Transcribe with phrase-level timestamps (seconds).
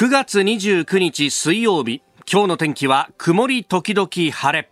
[0.00, 4.70] 9月29日水曜日今日の天気は曇り時々晴れ。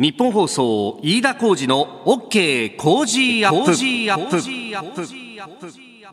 [0.00, 3.72] 日本放送飯田浩二の OK 工事アップ。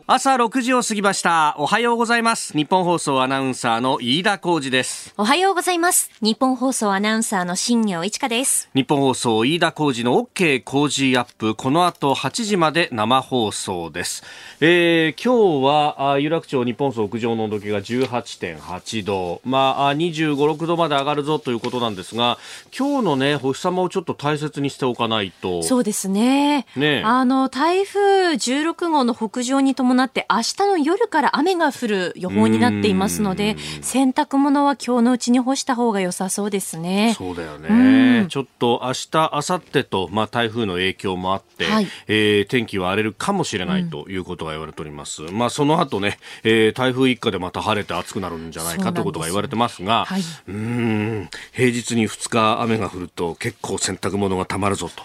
[0.06, 1.54] 朝6時を過ぎました。
[1.58, 2.52] おはようございます。
[2.56, 5.14] 日本放送アナウンサーの飯田浩二です。
[5.16, 6.10] おはようございます。
[6.20, 8.68] 日本放送アナウンサーの新業一華です。
[8.74, 11.54] 日本放送飯田浩二の OK 工事アップ。
[11.54, 14.24] この後8時まで生放送です、
[14.60, 19.40] えー、今日は有楽町日本放送屋上の温度計が18.8度。
[19.44, 22.38] まあ25、6度まで上がるぞということなんですが
[22.76, 25.62] 今日のね星様をちょっと大切にしておかないと。
[25.62, 26.66] そうですね。
[26.74, 37.14] ねあの台風16号の北上に伴って明日の夜から雨が降る予報になっていますので洗濯物は今日のうちに干した方が良さそうですね。
[37.16, 38.26] そうだよね。
[38.28, 45.24] ちょっと明日、明後日と、まあ、台風の影響もあって、はい、えー、天気は荒れるかもしれないということが言われております。
[45.24, 55.02] うん、まあ、その後ね、えー、台風一過でまた晴れて暑くなるんじゃないかということが言われてますが、はい、うん平日に2日雨が降ると結構洗濯物がたまるぞと。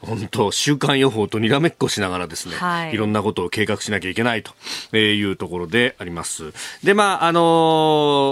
[0.06, 6.52] 本当週間予報とにらめっこしながらですね、はい、いろんなことを計画しなきゃいけないというところであります。
[6.84, 7.40] で、まあ、あの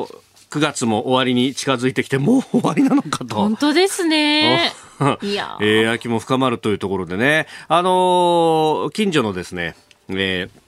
[0.08, 3.36] ー9月も終わりに近づいてきて、もう終わりなのかと。
[3.36, 4.70] 本当ですね。
[5.22, 9.74] いやえー、秋も深まるというところでね、あのー、近所のですね、
[10.10, 10.62] えー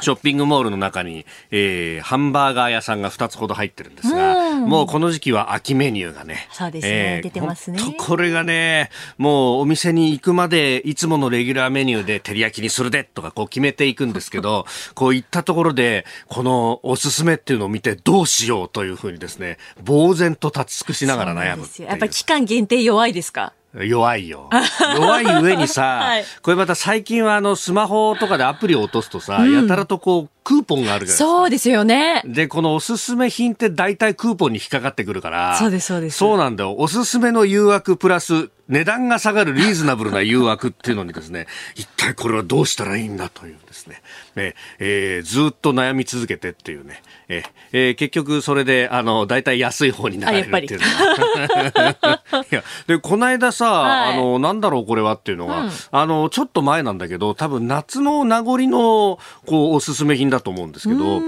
[0.00, 6.48] ショッピングモールの中に、えー、ハンバーガー屋さんが2つほど入ってるんですが、うもうこの時期は秋メニューがね。
[6.52, 7.78] そうですね、えー、出てますね。
[7.98, 23.52] これがね、もうお店に行くまでいつものレギュラーメニューで照り焼きにするでとかこう決めていくんですけど、 こういったところで、このおすすめっていうのを見てどうしようというふうにですね、呆然と立ち尽くしながら悩むやっぱり期間限定弱いですか？
[23.74, 24.48] 弱いよ。
[24.96, 31.24] 弱い上にさ、はい、これまた最近はあのスマホとかでアプリを落とすとさ、うん、やたらとこうクーポンがあるじゃないですか。
[31.24, 32.22] そうですよね。
[32.24, 35.58] で、このおすすめ品って大体クーポンに引っかかってくるから。
[35.58, 36.16] そうです、そうです。
[36.16, 36.74] そうなんだよ。
[36.78, 44.02] おすすめの誘惑プラス値段が下がるリーズナブルな誘惑っていうのにですね、一体これはどうしたらいいんだというですね、
[44.36, 47.42] ええー、ずっと悩み続けてっていうね、え
[47.72, 52.22] えー、結局それで、あの、大体安い方になれるっていうのは。
[52.50, 61.20] いや、で、この間さ、はい、あの、なんだろうこれはっていうのが、うん、あの、ちょっと前なんだけど、多分夏の名残の、こう、おすすめ品だと思うんですけど、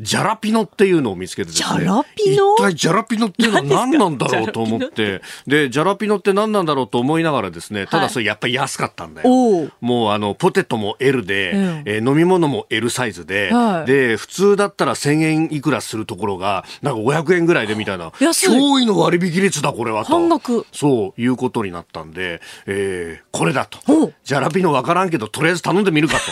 [0.00, 1.80] ジャラピノっていうのを見つけてですね。
[1.80, 2.54] ジャラピノ？
[2.54, 9.28] 一体ジャラピノっていうのは何なんだろうと思って、で、ジャラピノって何なんだろうと思いながらですね、ただそれやっぱり安かったんだよ。
[9.28, 20.12] はい、もうあの、ポテトも L で、うん、えー、飲み物も L サイズで、はい、で、普通だったら1000円いくらするところが、なんか500円ぐらいでみたいな、驚異の割引率だこれはと。
[20.12, 20.64] 半額。
[20.72, 23.80] そういうことになったんで、えー、これだと。
[24.22, 26.22] ジャラピノわからんけど、とりあえず頼んでみるかと。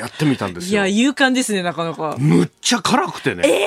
[0.00, 0.86] やってみたんですよ。
[0.86, 2.16] いや、勇敢ですね、なかなか。
[2.18, 3.42] むっちゃ辛くてね。
[3.44, 3.66] ええ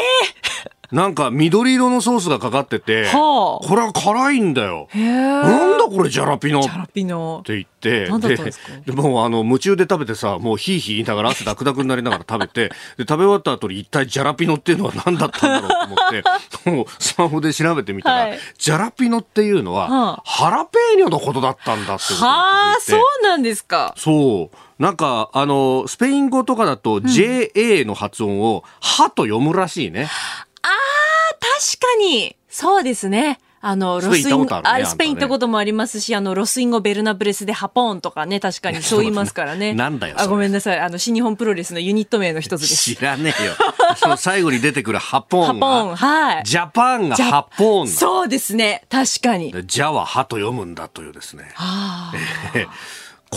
[0.92, 4.88] ー、 なんか緑色のソースがかかってて、はあ、これは辛いんだよ。
[4.94, 6.62] なんだこれジャラピノ？
[6.62, 7.40] ジャラピノ。
[7.42, 8.52] って言って、で、
[8.86, 23.94] でもうあの、夢中で食べてさ、もうヒーヒー言いながら汗ダクダクになりながら食べて、で、食べ終わった後に一体ジャラピノっていうのは何だったんだろうと思って、 もうスマホで調べてみたら、はい、ジャラピノっていうのは、はあ、ハラペーニョのことだったんだってことはあ、そうなんですか。
[23.98, 24.58] そう。
[24.84, 30.10] なんか、あの、スペイン語とかだと JA の発音を、はと読むらしいね。
[30.62, 30.72] ああ、
[31.40, 32.36] 確かに。
[32.50, 33.40] そうですね。
[33.62, 39.74] あの、 Los In、あ、ね、スペイン行ったこともありますし、あの、 Los Ingobernables で Japón とかね、確かにそう言いますからね。
[39.74, 40.18] なんだよ。
[40.20, 40.80] あ、ごめんなさい。
[40.80, 42.96] あの、新日本プロレスのユニット名の一つです。
[42.96, 43.54] 知らねえよ。
[43.96, 46.44] その最後に出てくる Japón Japó n、はい。
[46.44, 48.84] ジャパンが Japón そうですね。
[48.90, 49.54] 確かに。
[49.66, 51.54] ジャはハと読むんだというですね。
[51.54, 52.14] はあ。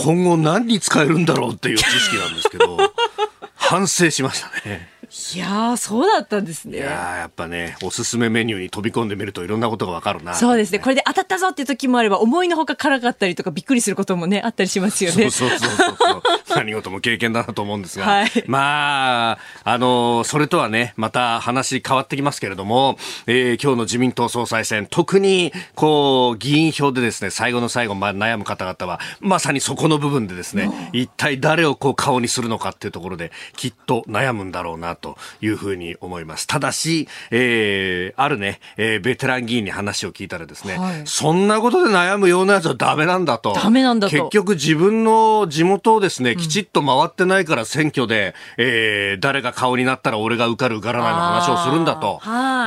[0.03, 2.77] 今後何に使えるんだろうっていう知識なんですけど、
[3.55, 4.89] 反省しましたね。
[5.35, 6.79] いやそうだったんですね。
[6.79, 10.79] いややっぱね、おすすめメニューに飛び込んでみるといろんなことがわかるな、そうですね。
[10.79, 15.29] これで当たったぞっていう時もあれば、思いのほか辛かったりとかびっくりすることもね、あったりしますよね。
[15.29, 16.21] そうそうそうそう
[16.57, 18.03] 何事も経験だなと思うんですが。
[18.05, 22.97] はい、まあ、あの、それとはね、また話変わってきますけれども、
[23.27, 36.47] えー、今日の自民党総裁選、特に、こう、議員票でですね、最後の最後、まあ、悩む方々は、まさにそこの部分でですね、一体誰をこう顔にするのかっていうところで、きっと悩むんだろうなというふうに思います。
[36.47, 43.53] ただし、えー、あるね、えー、ベテラン議員に話を聞いたらですね、はい、そんなことで悩むようなやつはダメなんだと。
[43.53, 44.15] ダメなんだと。
[44.15, 52.21] 結局自分の地元をですね、きちっと回ってないから選挙で、うん、えー、誰が顔になったら俺が受かる受からないの話をするんだと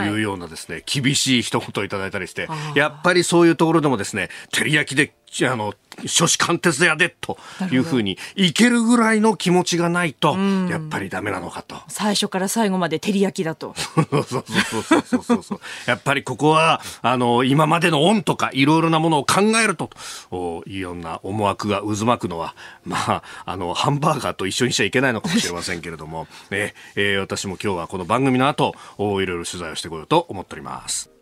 [0.04, 5.12] いうようなですね、厳しい一言をいただいたりして、やっぱりそういうところでもですね、照り焼きで
[5.48, 7.38] あの初子貫徹やでと
[7.70, 10.36] いうふうにいけるぐらいの気持ちがないと
[10.68, 11.76] やっぱりダメなのかと。
[11.88, 13.74] 最初から最後まで照り焼きだと。
[13.76, 19.90] そうそうそうそうそうそうやっぱりここはあの今までの恩とかいろいろなものを考えると
[20.66, 22.54] いうような思惑が渦巻くのは
[22.84, 31.19] まああのハンバーガーと一緒にしちゃいけないのかもしれませんけれども、ねえー、私も今日はこの番組の後いろいろ取材をしてこようと思っております。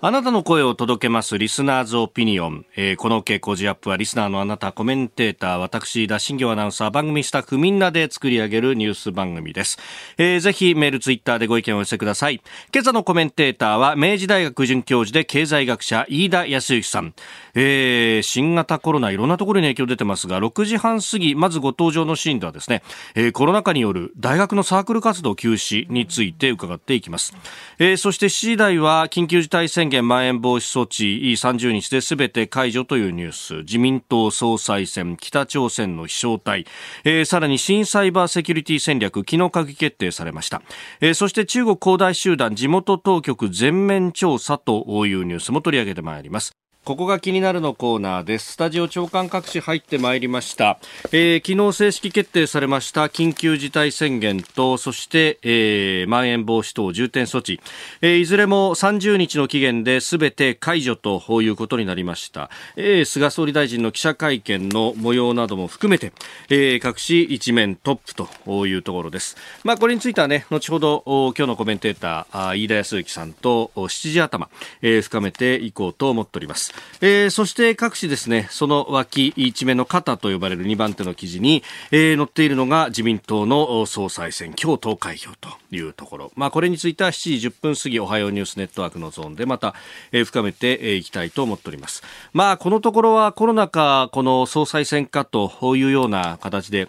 [0.00, 9.76] あなたの声を届けますリスナーズオピニオン、えー、この傾向ジアップはリスナーのあなたコメンテーター私田新行アナウンサー番組スタッフみんなで作り上げるニュース番組です、
[10.16, 12.40] えー、ぜひメールツイッターでご意見をお寄せください。
[12.72, 17.12] 今朝のコメンテーターは明治大学准教授で経済学者飯田康之さん、
[17.56, 22.84] えー、新型コロナいろんなところに影響出てますが6時半過ぎまずご登場のシーンではですね、
[23.16, 27.34] えー、コロナ禍による大学のサークル活動休止について伺っていきます、
[27.80, 33.54] えー、そして7時台は緊急事態宣言まん延防止措置30日で全て解除というニュース。
[33.62, 36.66] 自民党総裁選北朝鮮の飛翔体、
[37.04, 40.62] えー、さらに新サイバーセキュリティ戦略昨日閣議決定されました、
[41.00, 46.57] えー、そして中国恒大集団地元当局全面調査というニュースも取り上げてまいります。
[46.88, 48.52] ここが気になるのコーナーです。
[48.52, 50.78] スタジオ長官各紙入ってまいりました。
[51.12, 57.60] えー、昨日正式決定されました緊急事態宣言と、そして、えー、まん延防止等重点措置、
[58.00, 62.48] えー、いずれも30日の期限で全て解除ということになりました。
[62.76, 66.14] えー、菅総理大臣の記者会見の模様なども含めて、
[66.48, 68.14] えー、各紙一面トップ
[68.46, 69.36] というところです。
[69.62, 71.02] まあ、これについてはね、後ほど
[71.36, 74.48] 今日のコメンテーター、飯田康之さんと7時頭、
[74.80, 76.77] えー、深めていこうと思っております。
[77.00, 86.32] えー、そして各紙ですね、その脇一面の肩と呼ばれる2番手の記事に、えー、載っているのが自民党の総裁選、今日投開票というところ。
[86.34, 89.74] まあ、これについては7時10分過ぎ、おはようニュースネットワークのゾーンでまた、
[90.12, 92.02] えー、深めていきたいと思っております。
[92.32, 96.88] まあ、このところはコロナ禍、この総裁選かというような形で、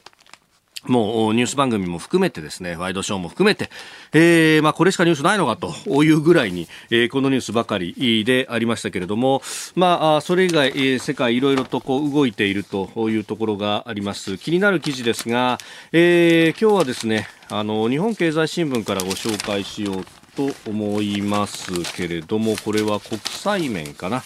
[0.86, 3.70] もうニュース番組も含めてですね、ワイドショーも含めて、
[4.14, 9.42] えー、まあこれしかニュースないのかというぐらいに、えー、このニュースばかりでありましたけれども、
[9.76, 14.38] まあそれ以外、えー、世界いろいろとこう動いているというところがあります。
[14.38, 15.58] 気になる記事ですが、
[15.92, 20.06] えー、今日はですね、あの日本経済新聞からご紹介しよう
[20.36, 24.24] と思いますけれども、これは国際面かな。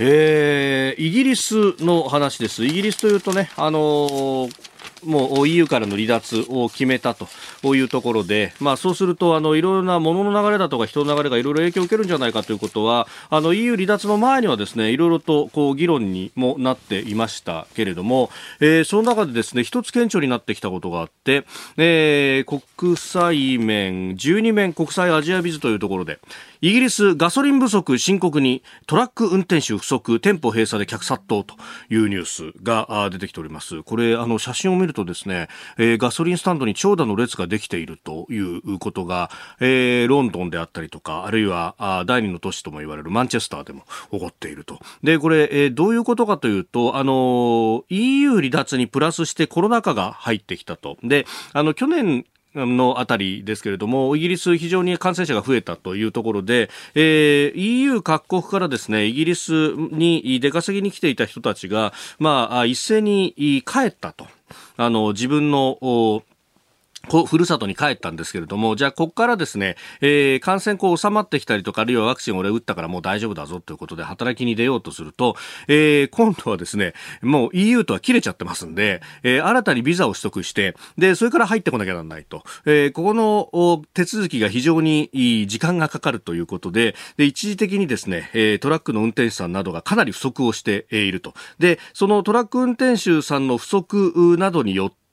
[0.00, 2.66] えー、イギリスの話です。
[2.66, 4.73] イギリスというとね、あのー
[5.04, 18.30] もう EU からの離脱を決めたというところで、まあ、そうするとあのいろいろな物の流れだとか人の流れがいろいろ影響を受けるんじゃないかということはあの EU 離脱の前にはですねいろいろとこう議論にもなっていましたけれども、
[18.60, 21.44] えー、その中でですね一つ顕著になってきたことがあって、
[21.76, 26.18] えー、国際面12面国際アジアビズというところで
[26.64, 31.56] イギリスガソリン不足深刻にトラック運転手不足店舗閉鎖で客殺到と
[31.90, 33.82] いうニュースが出てきております。
[33.82, 39.30] これあの写真を見るとですね、えー、ガソリンスタンドに長蛇の列ができているということが、
[39.60, 44.80] えー、ロンドンであったりとかあるいはあ第二の都市とも言われるマンチェスターでも起こっていると。
[45.02, 50.96] でこれ、えー、どういうことかというとあの EU 離脱にプラスしてコロナ禍が入ってきたと。
[51.02, 63.34] であの去年のあたりですけれども、イギリス非常に感染者が増えたというところで、えー、EU 各国からですね、イギリスに出稼ぎに来ていた人たちが、まあ、一斉に
[63.66, 64.26] 帰ったと。
[64.76, 66.22] あの、自分の、
[67.08, 75.36] こふるさとに帰ったんですけれども、じゃあ、ここからですね、えー、感染こう収まってきたりとか、あるいはワクチン俺打ったからもう大丈夫だぞということで働きに出ようとすると、
[75.68, 82.42] えー、今度はですね、もう EU とは切れちゃってますんで、えー、新たにビザを取得して、で、それから入ってこなきゃならないと。
[82.64, 85.10] えー、ここの手続きが非常に
[85.48, 91.34] 時間がかかるということで、で、一時的にですね、えー、トラックの運転手さんなどがかなり不足をしていると。
[91.58, 95.03] で、そのトラック運転手さんの不足などによって、、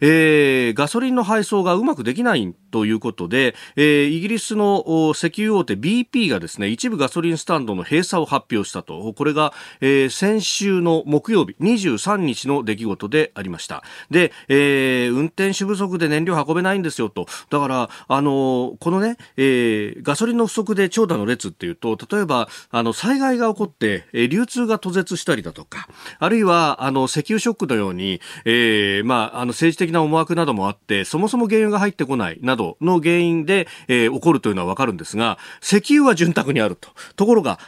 [0.00, 9.12] えー、ガソリンの配送がうまくできないということで、えー、イギリスの石油大手 BP がですね、一部ガソリンスタンドの閉鎖を発表したと。
[9.14, 13.82] これが、えー、先週の木曜日、23日の出来事でありました。
[14.10, 17.26] で、えー、運転手不足で燃料運べないんですよと。
[17.50, 36.90] だから、あのこのね、えー、ガソリンの不足で長蛇の列っていうと、例えば、あの、災害が起こって、えー、流通が途絶したりだとか、あるいは、あの、石油ショックのように、えー、まあ、あ、の政治的な思惑などもあって、そもそも原油が入ってこないなどの原因で、えー、起こるというのはわかるんですが、石油は潤沢にあると。
[37.16, 37.58] ところが、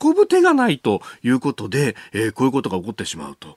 [0.00, 3.56] 運ぶ手がないということで、えー、こういうことが起こってしまうと。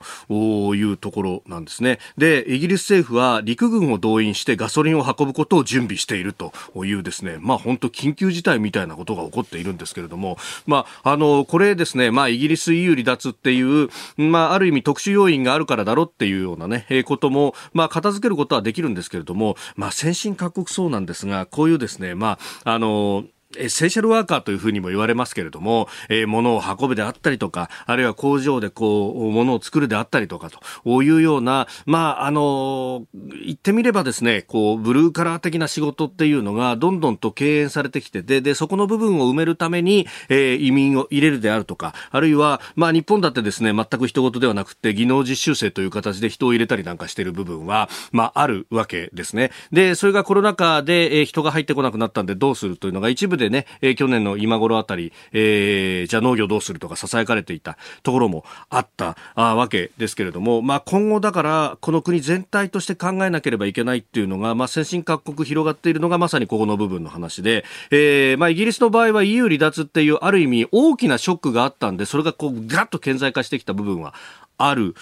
[0.75, 1.99] いうところなんですね。
[2.17, 6.51] で、イギリス政府は陸軍を動員してガソリンを運ぶことを準備していると。
[6.85, 23.25] いうですね、まあ本当緊急事態みたいなことが起こっているんですけれども、まあ、あの、これですね、まあイギリス EU 離脱っていう、まあある意味特殊要因があるからだろっていうようなね、えー、ことも、まあ片付けることはできるんですけれども、まあ先進各国そうなんですが、こういうですね、まあ、あの、
[23.57, 30.49] エッセンシャルワーカーというふうにも言われますけれども、えー、物を運ぶであったりとか、あるいは工場でこう、物を作るであったりとか
[30.83, 49.51] というような、まあ、あの、言ってみればですね、こう、ブルーカラー的な仕事っていうのがどんどんと敬遠されてきて、で、で、そこの部分を埋めるために、えー、移民を入れるであるとか、あるいは、まあ、日本だってですね、全く人事ではなくて、技能実習生という形で人を入れたりなんかしている部分は、まあ、あるわけですね。
[49.71, 74.13] で、それがコロナ禍で、えー、人が入ってこなくなったんでどうするというのが一部ででね、えー、去年の今頃あたり、えー、じゃあ農業どうするとか囁かれていたところもあったあわけですけれども、まあ、今後だからこの国全体として考えなければいけないっていうのが、まあ、先進各国広がっているのがまさにここの部分の話で、えーまあ、イギリスの場合は EU 離脱っていうある意味大きなショックがあったんでそれがこうガッと顕在化してきた部分は
[74.57, 74.95] ある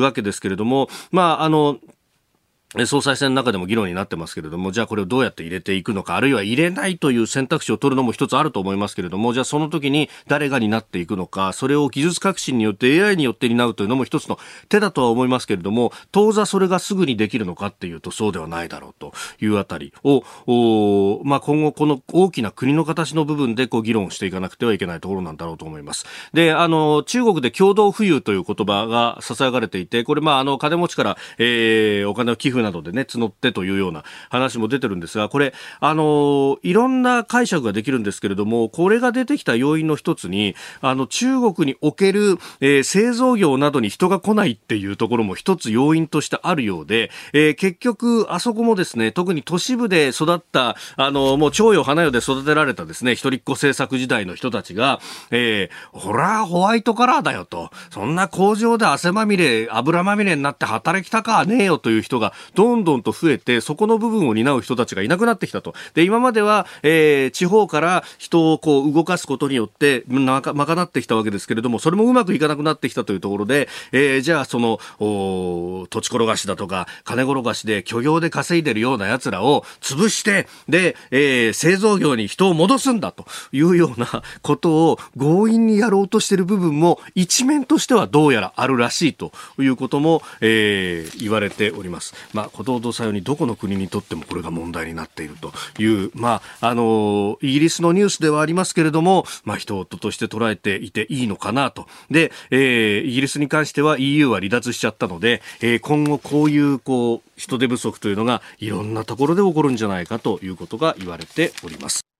[0.00, 1.78] わけですけれども、まあ、あの、
[2.86, 14.38] 総裁選の中でも議論になってますけれども、じゃあこれをどうやって入れていくのか、あるいは入れないという選択肢を取るのも一つあると思いますけれども、じゃあその時に誰が担っていくのか、それを技術革新によって AI によって担うというのも一つの
[14.68, 26.06] 手だとは思いますけれども、当座それがすぐにできるのかっていうとそうではないだろうというあたりを、おまあ、今後この大きな国の形の部分でこう議論していかなくてはいけないところなんだろうと思います。
[26.32, 65.74] で、あの、中国で共同富裕という言葉が囁かれていて、これまあ、あの、金持ちから、えー、お金を寄付などでね、募ってというような話も出てるんですが、これ、あの、いろんな解釈ができるんですけれども、これが出てきた要因の一つに、あの、中国における、えー、製造業などに人が来ないっていうところも一つ要因としてあるようで、えー、結局、あそこもですね、特に都市部で育った、あの、もう徴用花代で育てられたですね、一人っ子政策時代の人たちが、えー、ほら、ホワイトカラーだよと、そんな工場で汗まみれ、油まみれになって働きたかねえよという人が、どんどんと増えて、そこの部分を担う人たちがいなくなってきたと。
[65.94, 92.14] で、今までは、えー、地方から人をこう動かすことによって、まか、賄ってきたわけですけれども、それもうまくいかなくなってきたというところで、えー、じゃあその、土地転がしだとか、金転がしで漁業で稼いでるような奴らを潰して、で、えー、製造業に人を戻すんだというようなことを強引にやろうとしている部分も一面としてはどうやらあるらしいということも、えー、言われております。
[92.34, 101.86] まあ、ことほどさようにどこの国にとってもこれが問題になっているという、まあ、あの、イギリスのニュースではありますけれども、まあ、人事として捉えていていいのかなと。
[102.10, 112.13] で、えー、イギリスに関しては EU は離脱しちゃったので、えー、今後こういう、こう、人手不足というのがいろんなところで起こるんじゃないかということが言われております。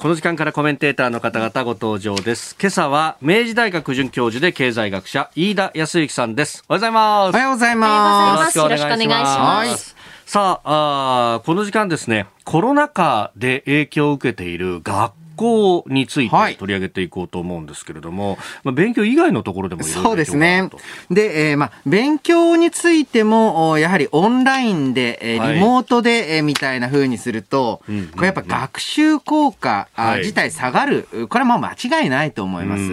[0.00, 2.56] この時間からコメンテーターの方々ご登場です。
[2.58, 6.64] 今朝は明治大学准教授で経済学者飯田康之さんです。
[6.70, 7.34] おはようございます。
[7.34, 8.56] おはようございます。
[8.56, 9.94] よろしくお願いします。
[10.24, 20.68] さああ、この時間ですね、コロナ禍で影響を受けている学校について取り上げていこうと思うんですけれども、はい、まあ、勉強以外のところでもそうですね。
[21.10, 27.80] で、えー、まあ、勉強についても、やはりオンラインで、えー、リモートで、えー、みたいな風にすると、
[28.14, 31.08] これやっぱ学習効果、はい、自体下がる。
[31.30, 32.88] これは間違いないと思います。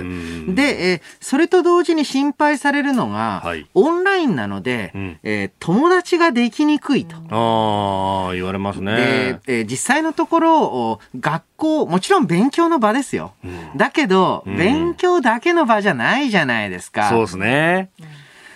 [0.56, 7.16] で、えー、それと同時に心配されるのが、はい、オンラインなので、うん、えー、友達ができにくいと。
[7.30, 8.96] ああ、言われますね。
[8.96, 13.34] で、えー、実際のところ、学校、もちろん勉勉強の場ですよ。
[13.44, 17.10] うん、だけど、うん、勉強だけの場じゃないじゃないですか。
[17.10, 17.90] そうですね。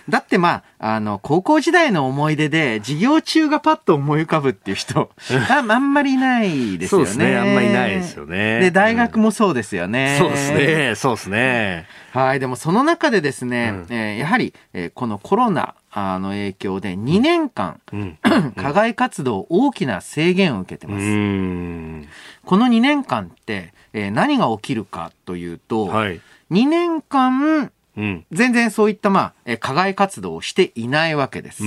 [0.08, 5.10] だってまあ、あの、高校時代の思い出で、授業中がパッと思い浮かぶっていう人、
[5.48, 7.02] ああんまりいないですよね。
[7.02, 7.36] そうですね。
[7.36, 8.60] あんまりいないですよね。
[8.60, 10.16] で、大学もそうですよね。
[10.18, 10.94] そうですね。
[10.96, 11.86] そうですね。
[12.12, 12.40] はい。
[12.40, 18.18] でもその中でですね、うん、えー、やはり、えー、このコロナあの影響で2年間、 うん、
[18.56, 22.08] 課外活動大きな制限を受けてます。
[22.46, 26.20] この2年間って、えー、何が起きるかというと、はい、
[26.50, 31.62] 2年間、うん、全然そういった、まあ、えー、課外活動をしていないわけです。
[31.62, 31.66] で、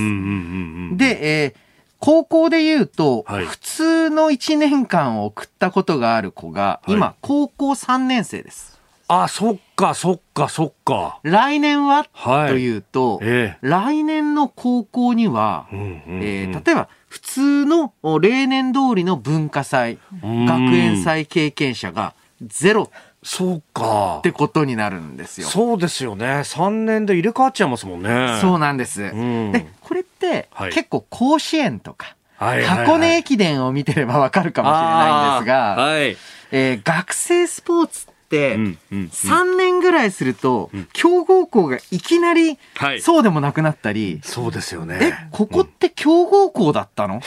[1.44, 1.54] えー、
[2.00, 8.75] 高校で言うと、はい、普通の1年間を送ったことがある子が、今、高校3年生です。
[9.08, 11.20] あ、そっか、そっか、そっか。
[11.22, 22.90] 来年は、はい、というと、えー、来年の高校には、うんうんうん、えー、例えば、普通の例年通りの文化祭、学園祭経験者がゼロ
[23.22, 24.18] そうか。
[24.18, 25.48] ってことになるんですよ。
[25.48, 26.26] そうですよね。
[26.26, 28.38] 3年で入れ替わっちゃいますもんね。
[28.40, 29.02] そうなんです。
[29.02, 36.16] うん、で、これって、結構甲子園とか、はい、箱根駅伝を見てればわかるかもしれないんですが、はい、
[36.52, 42.58] えー、学生スポーツって、3年ぐらいすると、強豪校がいきなり
[43.00, 44.98] そうでもなくなったり、そうですよね。
[45.00, 47.18] え、ここって強豪校だったの？
[47.18, 47.20] っ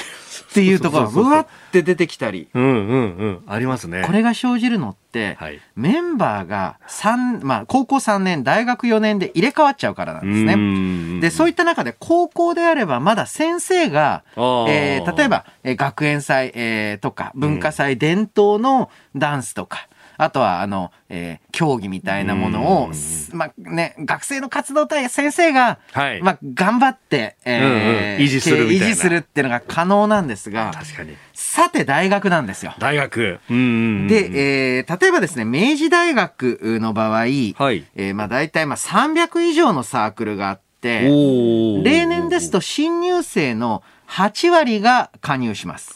[0.53, 2.47] ていうところがうわって出てきたり。
[2.53, 3.43] うんうんうん。
[3.47, 4.03] ありますね。
[4.05, 11.21] これが生じるのって、はい、メンバーが3、まあ、高校3年、大学4年で入れ替わっちゃうからなんですね。
[11.21, 19.87] で、そういった中で高校であればまだ先生が、えー、例えば、えー、学園祭、えー、とか文化祭伝統のダンスとか、
[20.21, 22.91] あとは、あの、えー、競技みたいなものを、
[23.31, 31.15] まあね、学生の活動体先生が、はい、まあ頑張って、えー、うんうん、維持する維持するっていうのが可能なんですが、確かに。
[31.33, 32.75] さて大学なんですよ。
[32.79, 33.39] 大学。
[33.49, 33.65] うんうんう
[34.03, 37.29] ん、で、えー、例えばですね、明治大学の場合、はい、
[37.95, 45.93] えー、まあ大体まあ300以上のサークルがあって、例年ですと新入生の8割が加入します。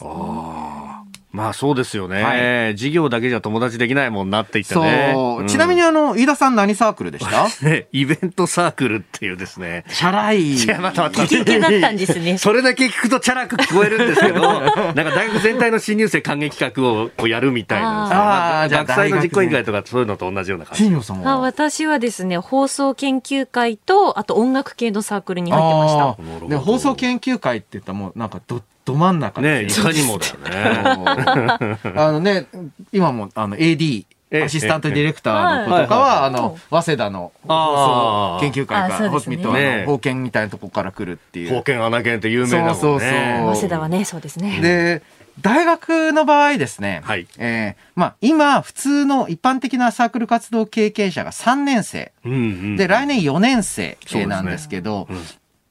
[1.34, 5.10] まあそうですよね、はい、授業だけじゃ友達できないもんなって言ってね。
[5.12, 5.40] そう。
[5.40, 7.48] うん、ちなみにあの、飯田さん何サークルでした？
[7.90, 9.84] イベントサークルっていうですね。
[9.88, 10.54] チャラい。
[10.54, 12.38] いだったんですね。
[12.38, 18.14] それだけ聞くとチャラく聞こえるんですけど、 なんか大学全体の新入生歓迎企画をこうやるみたいな、ね。
[18.14, 20.94] ああ、学祭の実行委員会とかそういうのと同じような感じ。
[21.24, 26.48] あ私はですね、放送研究会と、あと音楽系のサークルに入ってました。
[26.48, 31.78] で放送研究会って言ったらもうなんかどど真ん中ねいかにもだよね。
[31.96, 32.46] あのね、
[32.92, 34.04] 今もあの AD、
[34.42, 41.50] アシスタントディレクターの子とかは、あの、早稲田の放送研究会から、ホスミと、保険みたいなとこから来るっていう。
[41.50, 42.74] 保険穴犬って有名なもんね。
[42.74, 43.10] そうそうそう。
[43.54, 44.60] 早稲田はね、そうですね。
[44.60, 45.02] で、
[45.40, 55.16] 大学の場合ですね、はい、えー、まあ、今、普通の一般的なサークル活動経験者が3年生、うんうん、で、来年4年生なんですけど、ね。
[55.16, 55.22] うん、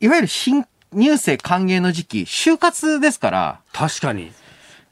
[0.01, 3.59] いわゆる新入生歓迎の時期、就活ですから。
[3.71, 4.31] 確かに。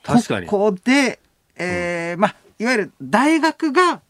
[0.04, 0.48] 確かに。
[0.48, 1.20] ここで、
[1.56, 4.02] えー、うん、まあ、いわゆる大学が、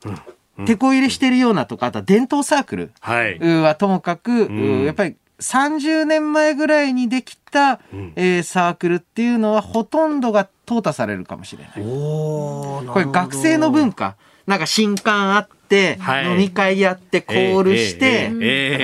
[0.65, 11.73] 手こ入れしてるようなとか、あとは伝統サークルはともかく、はい、やっぱり30年前ぐらいにできた、うん、えー、サークルっていうのはほとんどが淘汰されるかもしれない。
[11.75, 14.15] これ学生の文化。
[14.51, 18.27] なんか新刊あって、飲み会やって、コールして、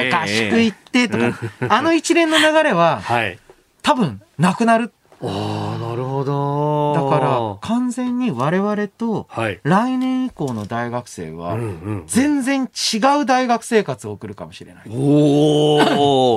[0.09, 3.01] 合宿行ってとか、あの一連の流れは、
[3.81, 4.93] 多分なくなる。
[5.21, 6.06] ああ、なるほど。
[6.23, 9.27] だから、完全に我々と、
[9.63, 11.57] 来年以降の大学生は、
[12.07, 14.83] 全然違う大学生活を送るかもしれない。
[14.89, 15.77] お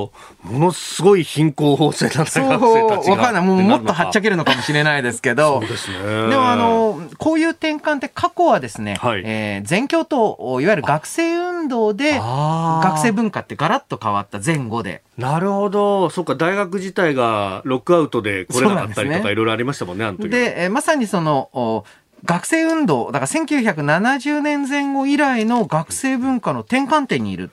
[0.03, 0.12] お
[0.43, 3.43] ものすごい貧困法制な大学生たちかんない。
[3.45, 5.61] もうもっとはっちゃけるのかもしれないですけど。
[5.61, 5.99] そうですね。
[6.29, 15.03] でも、あの、こういう転換って過去はですね、はい、えー、全教と、いわゆる学生運動で、学生文化ってガラッと変わった前後で。
[15.21, 16.09] なるほど。
[16.11, 21.85] そっか、大学自体がロックアウトで来れなかったりとか、いろいろありましたもんね、あの時で、えまさにその、
[22.25, 27.51] 学生運動、だから1970年前後以来の学生文化の転換点にいる。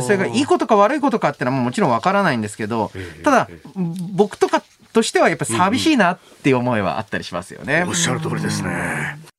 [0.00, 2.90] それがいいことか悪いことかっていうのはもちろんわからないんですけど、
[3.22, 3.48] ただ、
[4.12, 7.84] 僕とかとしてはやっぱ寂しいなっていう思いはあったりしますよね。
[7.86, 9.33] おっしゃる通りですね。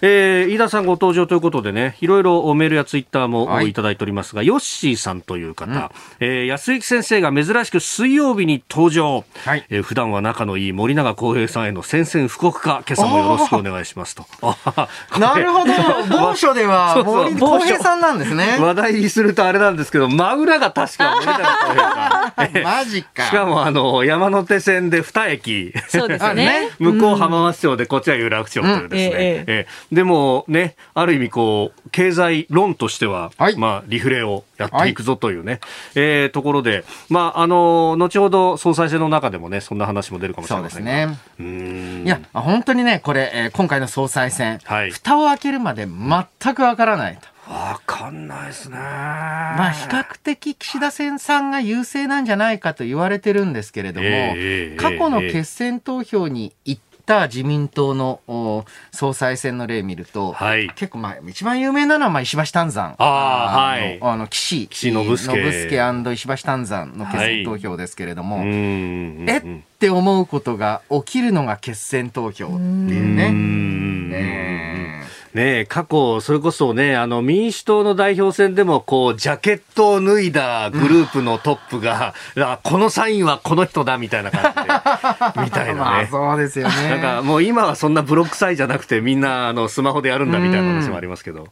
[0.00, 5.80] えー、飯田さんご登場ということでね、いろいろメールやツイッターもいただいておりますが、はい、ヨッシーさんという方、うん、
[6.20, 14.24] えー、安幸先生が珍しく水曜日に登場、はい、えー、普段は仲のいい森永康平さんへの宣戦布告か、今朝もよろしくお願いしますと。
[15.18, 15.72] なるほど、
[16.08, 18.56] 某所では 森康平さんなんですね。
[18.60, 22.62] 話題にするとあれなんですけど、真裏が確か森永康平さん。
[22.62, 23.24] マジか。
[23.24, 25.74] しかもあの、山手線で2駅。
[25.88, 26.70] そうですね。
[26.78, 29.06] 向こう浜松町でこっちは有楽町というですね。
[29.08, 35.60] うん、えええでもね、ある意味こう、経済論としては、はい、まあ、リフレをやっていくぞというね、はい、
[35.94, 41.18] えー、ところで、まあ、あの、後ほど総裁選の中でもね、そんな話も出るかもしれませんね。
[42.04, 47.38] いや、本当にね、これ、えー、今回の総裁選、はい、蓋を開けるまで全くわからないと。
[47.48, 48.76] わかんないですね。
[48.76, 62.96] まあ、比較的岸田さんが優勢なんじゃないかと言われてるんですけれども、えー、過去の決選投票に行った自民党の総裁選の例見ると、はい、結構まあ一番有名なのはまあ石橋丹山。
[62.98, 66.12] あはい、あの岸岸信介。
[66.12, 69.42] 石橋丹山の決選投票ですけれども、はい、えっ
[69.78, 73.32] て思うことが起きるのが決選投票っていうね。
[73.32, 74.88] ね。
[75.34, 85.78] ね過去、それこそね、あの、民主党の代表選でも、こう、ジャケットを脱いだグループのトップが、 うん、このサインはこの人だ、みたいな感じで、 みたいなね。
[85.78, 86.90] まあ、そうですよね。
[86.90, 91.48] なんか、もう今はそんなブロックサインじゃなくて、みんな、あの、スマホでやるんだ、みたいな話もありますけど、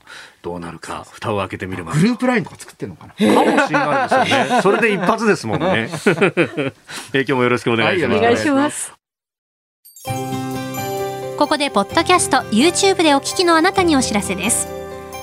[0.47, 1.93] どうなるか、蓋を開けてみれば。
[1.93, 3.15] グループラインとか作ってんのかな？
[3.15, 4.63] かもしれないですよね。
[4.63, 5.89] それで一発ですもんね。
[7.13, 8.19] 今日もよろしくお願いします。
[8.19, 8.93] お願いします。
[11.37, 14.69] ここでポッドキャスト YouTube でお聞きのあなたにお知らせです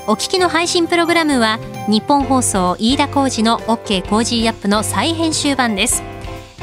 [0.07, 6.03] お聞きの配信プログラムはニッポン放送飯田浩司の OK Cozy up の再編集版です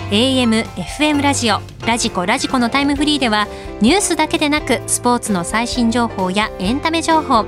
[0.09, 3.47] AM、FM ラジオ、ラジコ、ラジコのタイムフリーでは
[3.81, 7.45] ニュースだけでなくスポーツの最新情報やエンタメ情報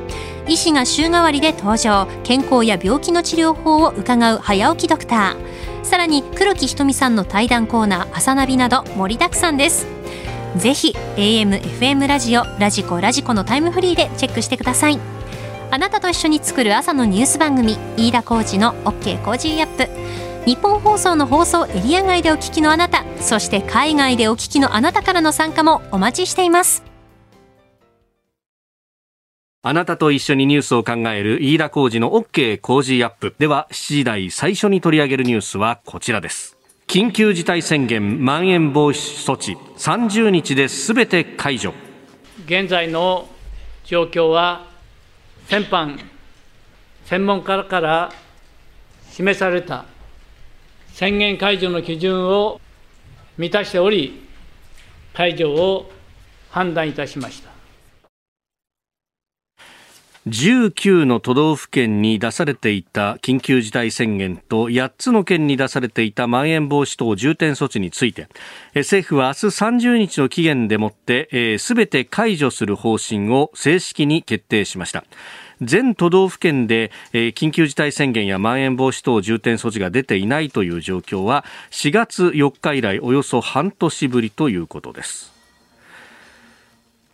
[0.46, 9.86] 医師が週替わりで登場健康や病気の治療法を伺う早起きドクターさらに黒木ひとみさんの対談コーナー朝ナビなど盛りだくさんです
[10.56, 14.98] ぜひ AM、FM ラジオ、ラジコ、ラジコのタイムフリーでチェックしてください。
[15.70, 20.31] あなたと一緒に作る朝のニュース番組、飯田浩司の OK Cozy up。
[20.44, 26.82] 日本放送の放送エリア外でお聞きのあなた、そして海外でお聞きのあなたからの参加もお待ちしています。
[29.62, 33.36] あなたと一緒にニュースを考える飯田浩二の OK コージーアップ。
[33.38, 36.56] では、7時台最初に取り上げるニュースはこちらです。
[36.88, 41.72] 緊急事態宣言まん延防止措置30日ですべて解除
[42.46, 43.28] 現在の
[43.84, 44.66] 状況は
[45.46, 45.98] 先般
[47.04, 48.12] 専門家から
[49.12, 49.86] 示された
[50.92, 52.60] 宣言解除の基準を
[53.38, 54.22] 満たしており
[55.14, 55.90] 解除を
[56.50, 57.50] 判断いたしました。
[60.28, 68.28] 19の都道府県に出されていた緊急事態宣言と8つの県に出されていたまん延防止等重点措置について
[68.72, 75.04] 政府は明日30日の期限でもってすべて解除する方針を正式に決定しました。
[75.62, 85.32] 全都道府県で、緊急事態宣言やまん延防止等重点措置が出ていないという状況は4月4日以来およそ半年ぶりということです。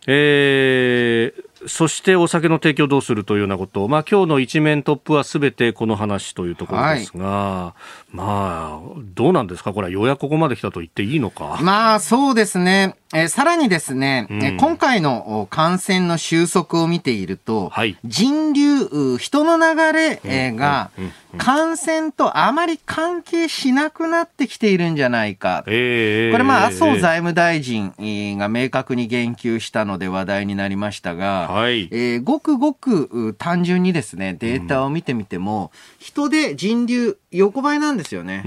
[0.07, 7.75] えーそしてお酒の提供どうするというようなことまあ今日の一面トップはすべてこの話というところですが、は
[8.13, 9.73] い、まあ、どうなんですか？
[9.73, 11.59] これはようやくここまで来たと言っていいのか。
[11.61, 12.95] まあそうですね。
[13.11, 20.91] えー、さらにですね、うん、今回の感染の収束を見ていると、はい、人流、人の流れ、えー、が、
[21.39, 25.63] 感染とあまり関係しなくなってきているんじゃないか。
[25.65, 27.93] えー、これまあ、麻生財務大臣
[28.37, 38.43] が明確に言及したので話題になりましたが、はい、えー、ごくごく単純にですね、データを見てみても、うん、人で人流横ばいなんですよね。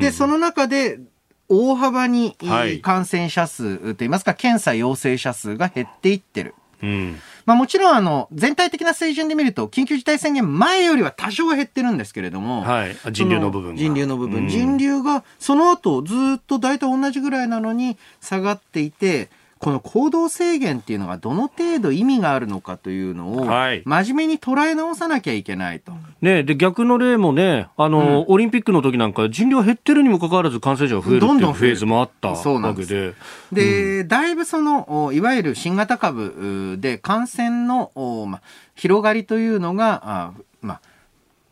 [0.00, 1.00] で、その中で、
[1.48, 2.36] 大幅に
[2.82, 6.54] 感染者数といいますか、検査陽性者数が減っていってる。
[6.82, 19.30] うん、まあもちろんあの全体的な水準で見ると緊急事態宣言前よりは多少減ってるんですけれども、はい、人流の部分人流の部分、うん、人流がその後ずっと大体同じぐらいなのに下がっていて
[19.64, 25.92] この行動制限っていうのがどの程度意味があるのかというのを、真面目に捉え直さなきゃいけないと。
[26.20, 33.14] ね、で逆の例もね、あの、うん、オリンピックの時なんか人流減ってるにもかかわらず感染者が増えるっていうフェーズもあったわけで。
[33.52, 37.90] で、うん、だいぶその、いわゆる新型株で感染の、
[38.28, 38.42] ま、
[38.74, 40.82] 広がりというのが、あま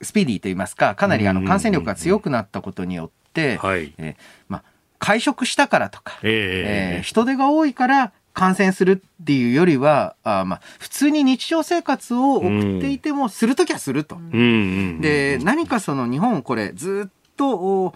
[0.02, 4.16] スピーディーといいますか、かなりあの感染力が強くなったことによって、はい、え
[4.50, 4.64] ま
[5.02, 14.16] 会食したからとか、えー、えー、人手が多いから感染するっていうよりは、あまあ、普通に日常生活を送っていても、するときはすると。
[14.30, 17.94] で、何かその日本これずっと、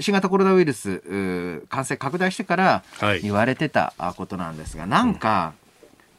[0.00, 2.82] 新型コロナウイルス感染拡大してから
[3.20, 5.52] 言われてたことなんですが、はい、なんか、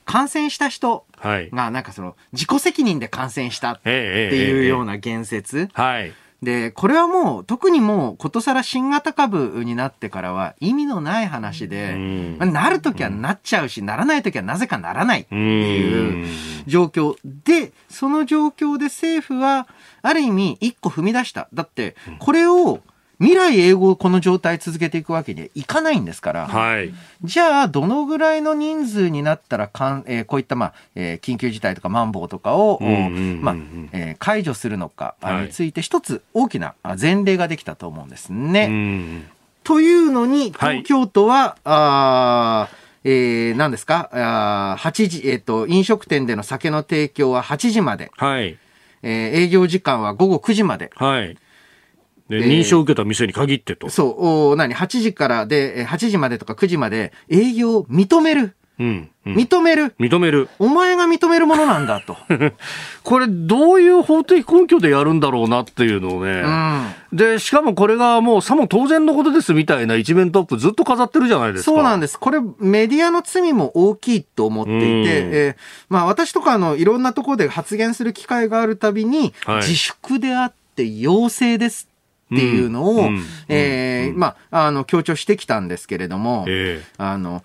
[0.05, 3.89] 感染した人がなんかその自己責任で感染したって
[4.35, 11.95] いうような言説、はいで、これはもう、特にもう、ことさら新型株になってからは意味のない話で、
[12.39, 16.27] まあ、なるときはなっちゃうし、ならないときはなぜかならないっていう
[16.65, 19.67] 状況で、その状況で政府は、
[20.01, 21.49] ある意味、一個踏み出した。
[21.53, 22.79] だって、これを、
[23.19, 33.55] 未来英語をこの状態続けていくわけにはいかないんですから、はい、じゃあ、どのぐらいの人数になったらかん、えー、こういった、まあえー、緊急事態とか、マンボウとかを、まあ
[33.91, 39.27] えー、解除するのかについて、一つ大きな前例ができたと思うんですね。
[39.65, 42.69] というのに、東京都は、はい、あ
[43.03, 44.09] えー、何ですか？
[44.11, 48.11] あ8時、えっ、ー、と、飲食店での酒の提供は8時まで。
[48.15, 48.57] はい。
[49.01, 49.11] えー、
[49.45, 50.91] 営業時間は午後9時まで。
[50.95, 51.37] はい。
[52.29, 53.89] で、認証を受けた店に限ってと。
[53.89, 58.55] そう、お何、8時からで、8時までとか9時まで営業を認める。
[58.79, 59.93] うん認める。
[59.99, 60.47] 認める。
[60.57, 62.17] お前が認めるものなんだと。
[63.03, 66.41] これ、どういう法的根拠でやるんだろうなっていうのをね。
[67.11, 71.71] うん、で、しかもこれがもうさも当然のことですみたいな一面トップずっと飾ってるじゃないですか。
[71.71, 72.17] そうなんです。
[72.17, 81.88] これ、メディアの罪も大きいと思っていて、うん、えー、まあ私とかのいろんなところで発言する機会があるたびに、はい、自粛であって要請です
[82.33, 83.09] っていうのを、
[83.47, 87.43] えまあ、あの、強調してきたんですけれども、えー、あの、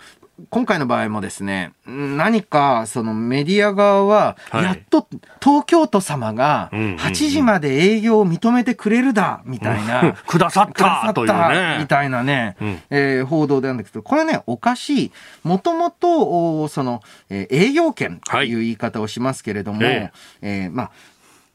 [0.51, 5.07] 今回の場合もですね、何かそのメディア側は、やっと
[5.41, 10.17] 東京都様が8時まで営業を認めてくれるだ、みたいな。
[10.27, 11.79] くださったというね。
[11.79, 15.13] みたいなね、うん、えー、報道なんだけど、これね、おかしい。
[15.45, 20.91] もともと、その、えー、営業権という言い方をしますけれども、はい、えー、まあ、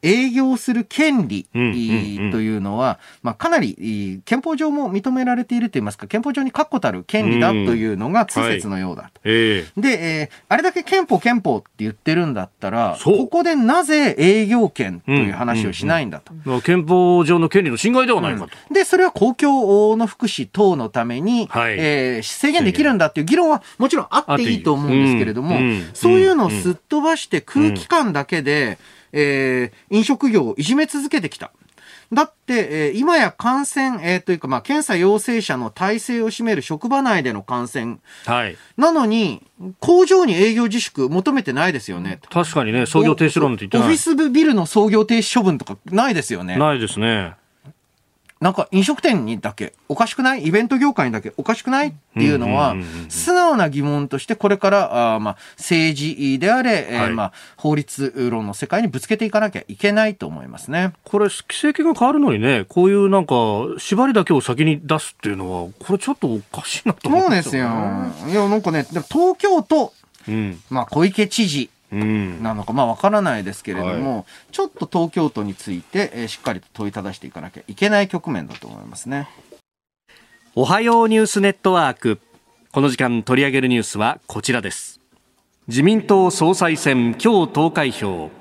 [0.02, 9.20] 営業する権利というのは、まあ、かなり憲法上も認められているといいますか、憲法上に確固たる権利だというのが通説のようだと。
[9.22, 16.32] で、えー、あれだけ憲法憲法って言ってるんだったら、ここでなぜ営業権という話をしないんだと。
[16.32, 16.54] うんうん。
[16.56, 18.48] うん、憲法上の権利の侵害ではないかと。
[18.68, 25.58] うん、で、それは公共の福祉等のために、はい、えー、制限できるんだっていう議論はもちろんあっていいと思うんですけれども、
[25.94, 28.78] そういうのをすっ飛ばして空気感だけで、
[29.12, 31.52] えー、飲食業をいじめ続けてきた。
[32.12, 37.98] だって、えー、今や感染、えー、というか、まあ、検査陽性者の体制を占める職場内での感染。
[38.26, 38.56] はい。
[38.76, 39.42] なのに、
[39.78, 42.18] 工場に営業自粛求めてないですよね。
[42.28, 43.86] 確かにね、創業停止論って言ってない。
[43.86, 46.56] オフィスビルの創業停止処分とかないですよね。
[46.56, 47.34] ないですね。
[48.40, 50.46] なんか飲食店にだけおかしくない？
[50.46, 51.88] イベント業界にだけおかしくない？
[51.88, 52.74] っていうのは、
[53.10, 60.94] 素直な疑問としてこれからあまあ政治であれ、はい、えー、まあ法律論の世界にぶつけていかなきゃいけないと思いますね。
[61.04, 63.34] これ、規制権が変わるのにね、こういうなんか
[63.76, 68.10] 縛りだけを先に出すっていうのは、これちょっとおかしいなと思うんですよ、ね。
[68.20, 68.40] そうですよ。
[68.40, 69.92] いや、なんかね、東京都、
[70.26, 79.28] うん、まあ小池知事、なのか、まあわからないですけれども、はい、ちょっと東京都について、えー、しっかりと問いただしていかなきゃいけない局面だと思いますね。
[80.54, 82.20] おはようニュースネットワーク。
[82.72, 85.00] この時間取り上げるニュースはこちらです。
[85.66, 88.39] 自民党総裁選今日投開票。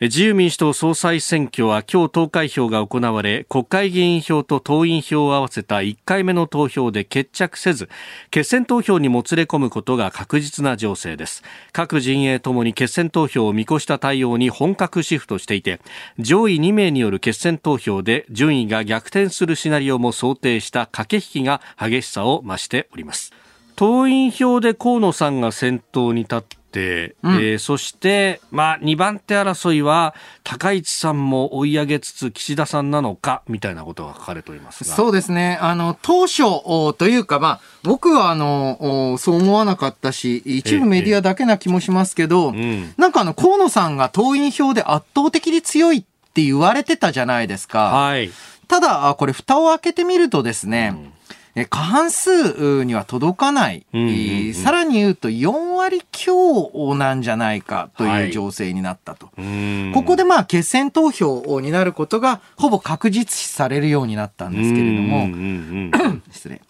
[0.00, 7.88] 自由民主党総裁選挙は今日投開票が行われ国会議員票と党員票を合わせた1回目の投票で決着せず
[8.30, 11.42] 決選投票にもつれ込むことが確実な情勢です。
[11.72, 15.80] 各陣営ともに決選投票を見越した対応に本格シフトしていて
[16.20, 23.32] 上位2名による決選投票で順位が逆転するシナリオも想定した駆け引きが激しさを増しております。
[23.74, 35.58] 党員票で河野さんが先頭に立っ、うん、えー、そして、まあ、2番手争いは高市さんも追い上げつつ岸田さんなのかみたいなことが書かれておりますそうですね。
[35.60, 36.42] あの当初
[36.94, 46.02] というか、まあ、僕はあのそう思わなかったし一部メディアだけな気もしますけど、ええうん、なんかあの河野さんが党員票で圧倒的に強いっ
[46.34, 47.84] て言われてたじゃないですか。
[47.90, 48.30] はい、
[48.68, 51.12] ただこれ蓋を開けてみるとですね、うん。
[51.66, 66.60] 過半数には届かない、うんうんうん、さらに言うと4割強なんじゃないかという情勢になったと、はい、ここでまあ決選投票になることがほぼ確実視されるようになったんですけれども、うんうんうん、 失礼。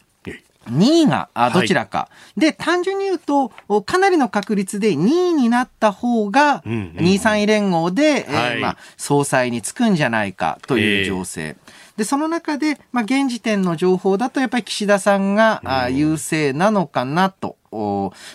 [0.69, 3.49] 2位がどちらか、はい、で単純に言うと
[3.87, 11.41] かなりの確率で2位になった方が2、3位連合で、はい、えー、まあ、総裁につくんじゃないかという情勢。
[11.43, 17.57] えーで、その中で、まあ、現時点の情報だと、やっぱり岸田さんが、あ優勢なのかなと。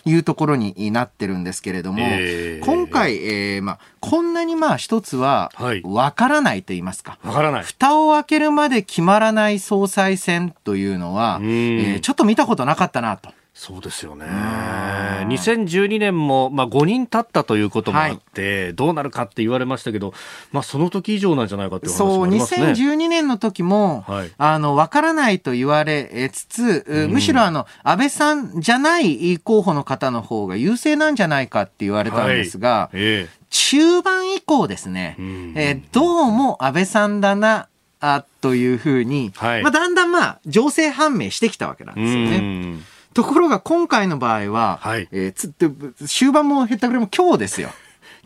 [0.06, 7.64] いうところになってるんですけれども、えー、今回、えーまあ、こんなにまあ一つは分からないと言いますか、はい、からない。
[7.64, 13.32] 蓋を開けるまで決まらない総裁選というのは、えー、ちょっと見たことなかったなと。
[13.54, 14.26] そうですよね。
[14.26, 20.14] 2012年も、まあ、5人経ったということもあって、はい、どうなるかって言われましたけど、
[20.52, 22.58] まあ、その時以上なんじゃないかっていう話もありますね。
[22.58, 32.98] そう、2012年の時も、はい、あの、わからないと言われつつ、うん、むしろあの、安倍さんじゃない候補の方の方が優勢なんじゃないかって言われたんですが、はい。
[32.98, 37.68] えー、中盤以降ですね、うん、えー、どうも安倍さんだな、
[38.00, 42.93] あというふうに、はい、まあ、だんだんまあ、情勢判明してきたわけなんですよね。
[43.14, 45.70] ところが今回の場合は、はい、えー、つって
[46.08, 47.70] 終盤もへったくれも今日ですよ。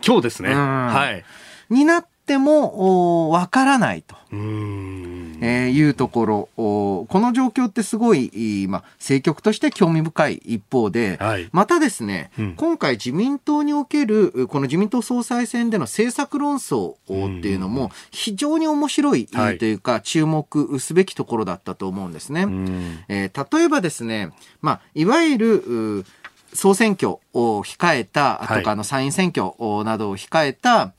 [0.04, 0.54] 今日ですね。
[0.54, 1.24] はい。
[1.72, 4.16] になってもわからないと。
[5.40, 22.46] うんえー、いうところ、この状況ってすごい、まあ、政局として興味深い一方で、はい、またですね、うん、今回自民党における、この自民党総裁選での政策論争っていうのも、非常に面白いというか、注目すべきところだったと思うんですね。
[23.08, 26.04] えー、例えばですね、まあ、いわゆる、
[26.54, 29.52] 総選挙を控えた、とか、あの、参院選挙
[29.84, 30.92] などを控えた、まあ、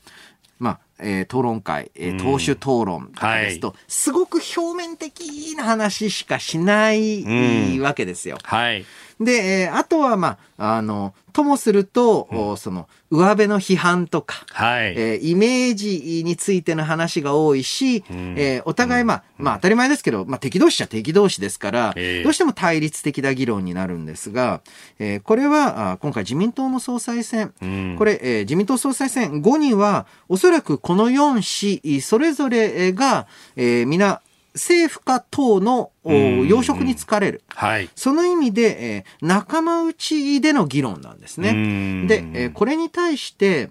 [1.02, 8.38] えー、討論会、えー、党首討論とかですと、うんはい、すごく表面的な話しかしないわけですよ。
[8.42, 8.84] はい。
[9.20, 9.32] で、
[9.64, 24.60] えー、あとは、まあ、あの、ともすると、うん、その、上辺の批判とか、はい、えー、イメージについての話が多いし、うん、えー、お互い、まあ、うん、まあ当たり前ですけど、まあ敵同士じゃ敵同士ですから、えー、どうしても対立的な議論になるんですが、
[24.98, 34.20] えー、これは、あ今回自民党の総裁選、うん、これ、えー、自民党総裁選後には、おそらくこの4市、それぞれが、えー、皆、
[34.54, 42.06] 政府か党の要職に就かれる、はい、その意味で、えー、仲間内での議論なんですね。
[42.06, 43.70] で、えー、これに対して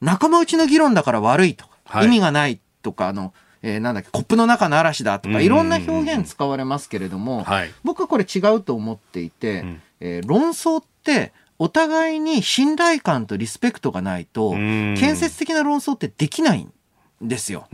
[0.00, 16.72] 仲間内の議論だから悪いとか、はい、意味がないとかあの、えー、なんだっけコップの中の嵐だとかいろんな表現使われますけれども、はい、僕はこれ違うと思っていて、うん、えー、論争ってお互いに信頼感とリスペクトがないと建設的な論争ってできないん
[17.20, 17.68] ですよ。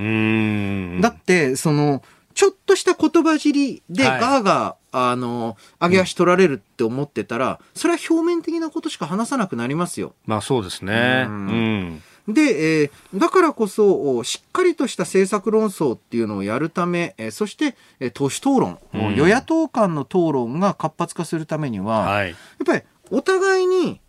[1.00, 2.02] だってその
[2.36, 10.14] ちょっとした言葉尻でガーガー、あの、上げ足取られるって思ってたら、それは表面的なことしか話さなくなりますよ。
[10.26, 11.24] まあそうですね。
[11.26, 12.02] うん。
[12.28, 24.02] で、えー、だからこそ、しっかりとした政策論争っていうのをやるため、えー、そして、えー、党首討論、うん、与野党間の討論が活発化するためには、はい、やっぱりお互いに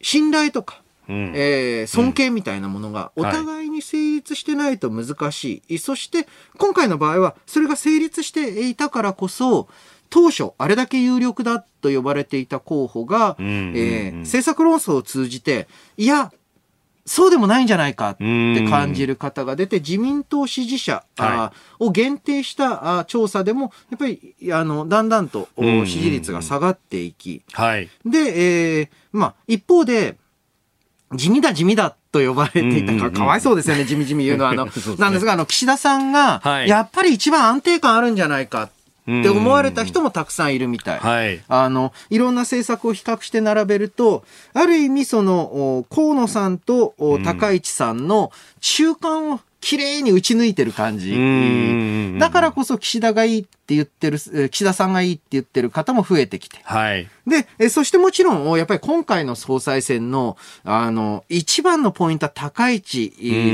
[0.00, 6.26] 信頼とか、うん、えー、尊敬みたいなものがお互いに成立してないと難しい、はい、そして
[6.58, 9.68] 今回の場合はそれが成立していたからこそ
[10.10, 16.32] 当初あれだけ有力だと呼ばれていた候補が、うんうんうん、えー、政策論争を通じていや
[17.08, 30.16] そうでもないんじゃないかって感じる方が出て、自民党支持者、はい、を限定した調査でも、やっぱり、あの、だんだんと支持率が下がっていき、はい、で、えー、まあ、一方で、
[31.12, 34.50] 地味だ地味だと呼ばれていたか、かわいそうですよね、地味地味言うのは。
[34.50, 34.68] あの、
[34.98, 38.68] なんですが、あの、岸田さんが、やっぱり一番安定感あるんじゃないかっ
[39.22, 40.98] て思われた人もたくさんいるみたい。
[40.98, 41.40] はい。
[41.48, 46.94] あの、いろんな政策を比較して並べると、ある意味その、河野さんと
[47.24, 51.10] 高市さんの中間を綺麗に打ち抜いてる感じ。
[52.18, 56.58] だからこそ岸田がいいって言ってる、岸田さんがいいって言ってる方も増えてきて。
[56.62, 57.08] はい。
[57.58, 63.12] で、そしてもちろん、やっぱり今回の総裁選の、あの、一番のポイントは高市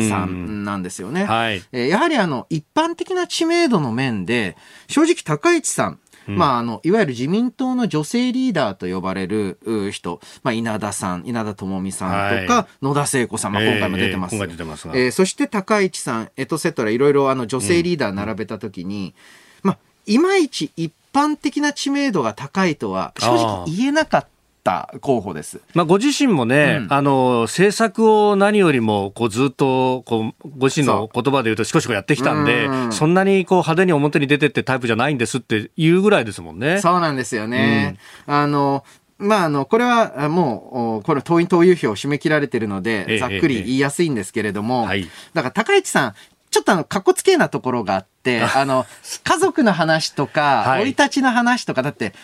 [0.08, 1.24] さんなんですよね。
[1.24, 1.62] はい。
[1.72, 4.56] やはりあの、一般的な知名度の面で、
[4.88, 9.58] 正直高市さん、まあ、あの、いわゆる自民党の女性リーダーと呼ばれる
[9.92, 14.36] 人、まあ、稲田さん、稲田朋美さんとか、はい、野田聖子さん、まあ、今回も出てます。
[14.36, 19.14] えー、てますえー、そして高市さん、エトセトラ、いろいろあの女性リーダー並べたときに、
[19.62, 24.26] うん、まあ、いまいち一般的な知名度が高いとは正直言えなかっ
[24.64, 24.92] た。
[25.00, 25.60] 候補です。
[25.74, 36.80] まあ、ご自身もね、うん、あの、政策を何よりも、こう、ずっと、こう、ご自身の言葉で言うと、しこしこやってきたんで、んそんなに、こう、派手に表に出てってタイプじゃないんですっていうぐらいですもんね。
[36.80, 37.96] そうなんですよね。
[38.26, 38.84] うん、あの、
[39.18, 46.14] まあ、あの、これはもう、これ党員党友票を締め切られてるので、ざっくり言いやすいんですけれども、はい、だから高市さん、
[46.50, 48.86] ちょっとあの、かっこつけなところがあって、 あの、
[49.24, 52.14] 家族の話とか、生、い立ちの話とか、だって、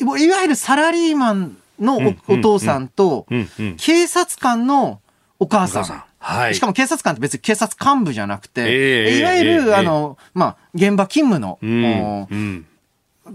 [0.00, 3.26] いわゆるサラリーマンのお父さんと、
[3.78, 5.00] 警察官の
[5.38, 6.04] お母さん。
[6.18, 12.66] はい、しかも警察官って別に警察幹部じゃなくて、えー、いわゆる、えー、あの、まあ、現場勤務の、うん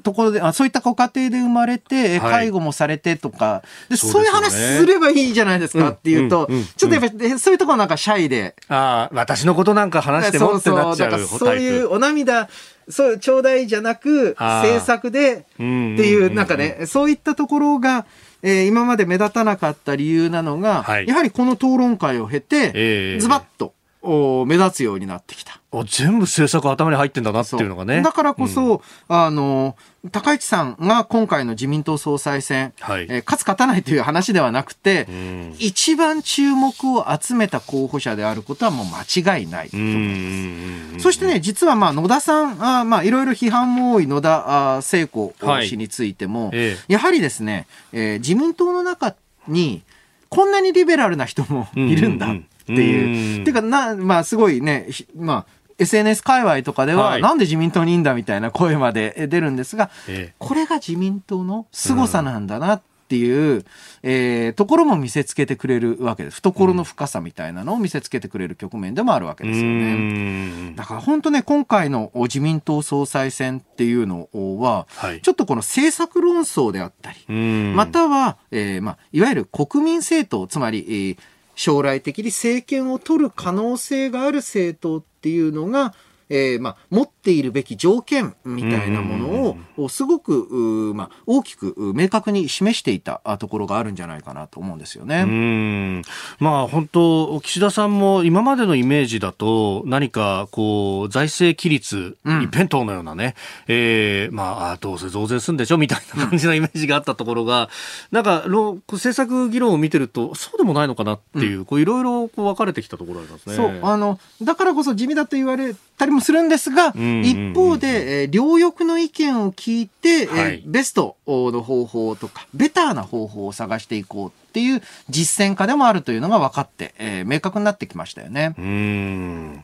[0.03, 8.55] ところであそういったご家庭で生まれて、介護もされてとかでそういう話すればいいじゃないですかっていうと、ちょっとやっぱりそういうところなんかシャイで。
[8.69, 12.47] ああ私のことなんか話してもってなっちゃうそうそういうお涙
[12.89, 18.05] そうちょうだいじゃなく政策でっていうなんかねそういったところが
[18.43, 25.59] えー、今まで目立たなかった理由なのが、はい、やはりこの討論会を経て、えー、ズバッとお目立つようになってきた。
[25.85, 28.01] 全部政策頭に入ってんだなっていうのがね。
[28.01, 29.77] だからこそ、うん、あの、
[30.11, 41.03] 高市さんが今回の自民党総裁選、はい、えー、勝つ勝たないという話ではなくて、うん、一番注目を集めた候補者であることはもう間違いないと思います。
[41.03, 46.57] そしてね、実はまあ野田さん、あまあいろいろ批判も多い野田聖子氏についても、はい。
[46.57, 49.15] えやはりですね、えー、自民党の中
[49.47, 49.83] に
[50.27, 52.45] こんなにリベラルな人もいるんだっていう。
[52.73, 53.53] っていう。
[53.53, 55.45] かな、まあすごいね、まあ
[55.77, 62.81] SNS 界隈とかでは、はい、なんで自民党にいいんだみたいな声まで出るんですが、ええ、これが自民党の凄さなんだなっ
[63.11, 63.65] っていう、
[64.03, 66.37] えー、ところも見せつけてくれるわけです。
[66.37, 70.73] 懐の深さみたいなのを見せつけてくれる局面でもあるわけですよね。
[70.77, 74.29] だから本当ね、今回の自民党総裁選っていうの
[74.61, 77.35] は、はい、ちょっとこの政策論争であったり、
[77.75, 81.17] または、えーまあ、いわゆる国民政党、つまり、えー、
[81.63, 85.93] 将来的に政権を取る可能性がある政党っていうのが、
[86.31, 95.23] えー、まあ、持っているべき条件みたいなものを、すごく、まあ、大きく明確に示していたところがあるんじゃないかなと思うんですよね。
[95.23, 96.01] うん
[96.39, 103.35] まあ、本当、岸田さんも今までのイメージだと、何か、こう、財政規律、一辺倒のようなね、
[103.67, 107.69] うん、えー、まあ、どうせ増税するんでしょみたいな感じのイメージがあったところが、
[108.11, 108.45] なんか、
[108.87, 113.55] 政策議論を見てると、そうでもないのかなっていう、こう、いろいろこう分かれてきたところありますね。
[113.55, 128.55] そう、あの、だからこそ地味だと言われたりもするんですが、一方で、えー、両翼の意見を聞いて、はい、えー、ベストの方法とか、ベターな方法を探していこうっていう実践家でもあるというのが分かって、えー、明確になってきましたよね。
[128.57, 129.63] うん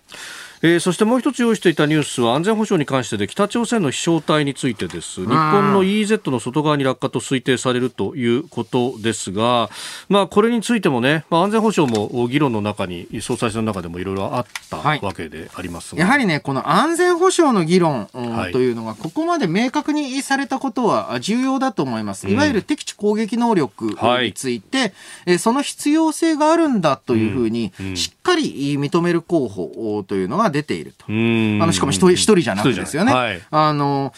[0.62, 5.22] えー、そしてもう一つ用意していたニュースは安全保障に関してで北朝鮮の飛翔体についてです。
[5.22, 9.70] 日本の EEZ の外側に落下と推定されるということですが、
[10.10, 24.94] まあ、これについてもね、まあ、安全保障も議論の中に総裁選の中でもいろいろあったわけでありますが、はい、やはりねこの安全保障の議論、はい、というのがここまで明確にされたことは重要だと思います、いわゆる敵地攻撃能力について、
[25.26, 31.06] はい、その必要性があるんだというふうに、しっかり認める候補というのが出ていると。
[31.08, 33.14] あの、しかも一人、一人じゃなくてですよね。
[33.14, 34.14] はい、あの、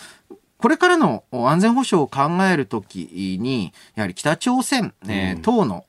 [0.59, 5.85] これからの安全保障を考えるときに、やはり北朝鮮、えー、等の、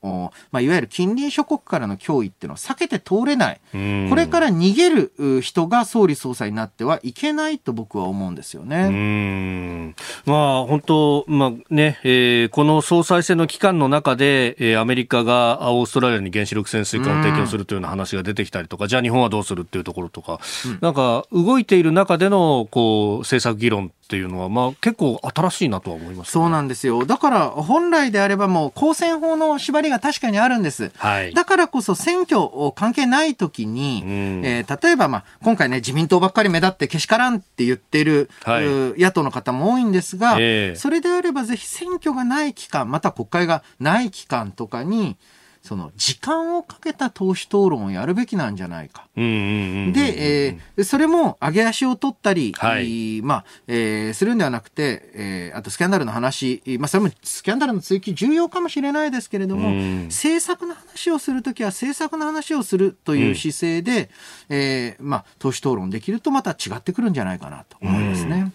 [0.53, 3.61] まあ、いわゆる近隣諸国からの脅威っていうのは避けて通れない。
[3.73, 9.95] これから逃げる人が総理総裁になってはいけないと僕は思うんですよね。
[10.25, 27.07] まあ、本当、まあね、えー、この総裁選の期間の中で、えー、アメリカがオーストラリアに原子力潜水艦を提供するというような話が出てきたりとか、じゃあ日本はどうするっていうところとか、うん、なんか動いている中での、こう、政策議論っていうのは、まあ、結構新しいなとは思います、ね、そうなんですよ。
[27.07, 30.91] だから、本来であればもう、公選法の縛りが確かにあるんです。
[30.97, 32.41] はい、だからこそ、選挙
[32.75, 34.11] 関係ない時に、うん、
[34.45, 38.65] えー、例えば、まあ、今回ね、自民党ばっかり目立ってけしからんって言ってる、はい、
[39.01, 45.19] 野党の方も多いんですが、えー、それであればぜひ選挙がない期間、また国会がない期間とかに、
[45.63, 49.09] その時間をかけた党首討論をやるべきなんじゃないか。
[49.15, 59.71] で、えー、それも上げ足を取ったり、はい、まあ、えー、するんではなくて、えー、あとスキャンダルの話、まあ、それもスキャンダルの追及重要かもしれないですけれども、
[60.07, 64.11] 政策の話をするときは政策の話をするという姿勢で、
[64.49, 68.53] うん、えー、まあ、党首討論できるとまた違ってくるんじゃないかなと思いますね。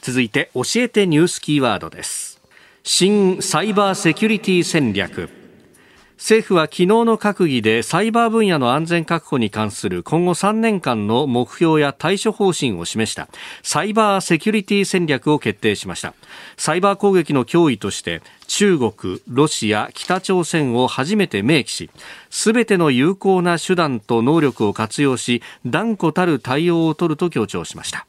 [0.00, 2.37] 続いて、教えてニュースキーワードです。
[2.90, 5.28] 新サイバーセキュリティ戦略。
[6.16, 13.28] 政府は昨日の閣議でサイバー分野の安全確保に関する今後3年間の目標や対処方針を示した
[13.62, 16.14] サイバーセキュリティ戦略を決定しました。
[16.56, 21.90] サイバー攻撃の脅威として中国、ロシア、北朝鮮を初めて明記し
[22.30, 28.06] すべての有効な手段と能力を活用し断固たる対応を取ると強調しました。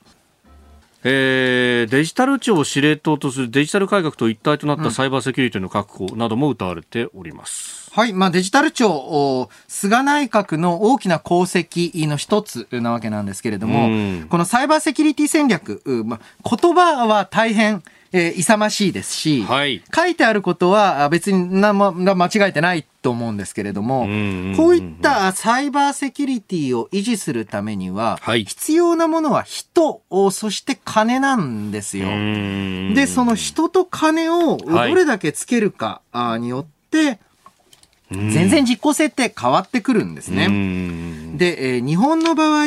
[1.04, 7.90] えー、デジタル庁を司令塔とするデジタル改革と一体となったサイバーセキュリティの確保なども謳われております。
[7.92, 8.14] はい。
[8.14, 17.82] まあ、デジタル庁、菅内閣の大きな功績の一つなわけなんですけれども、このサイバーセキュリティ戦略、まあ、言葉は大変、
[18.12, 24.02] えー、勇ましいですし、はい、書いてあることは別に何も間違えてないと思うんですけれども、
[24.58, 30.02] こういったサイバーセキュリティを維持するためには、はい、必要なものは人、
[30.32, 32.08] そして金なんですよ。
[32.96, 36.02] で、その人と金をどれだけつけるか
[36.40, 37.20] によって、
[38.12, 40.48] 全然実効性って変わってくるんですね。
[41.38, 42.66] で、えー、日本の場合、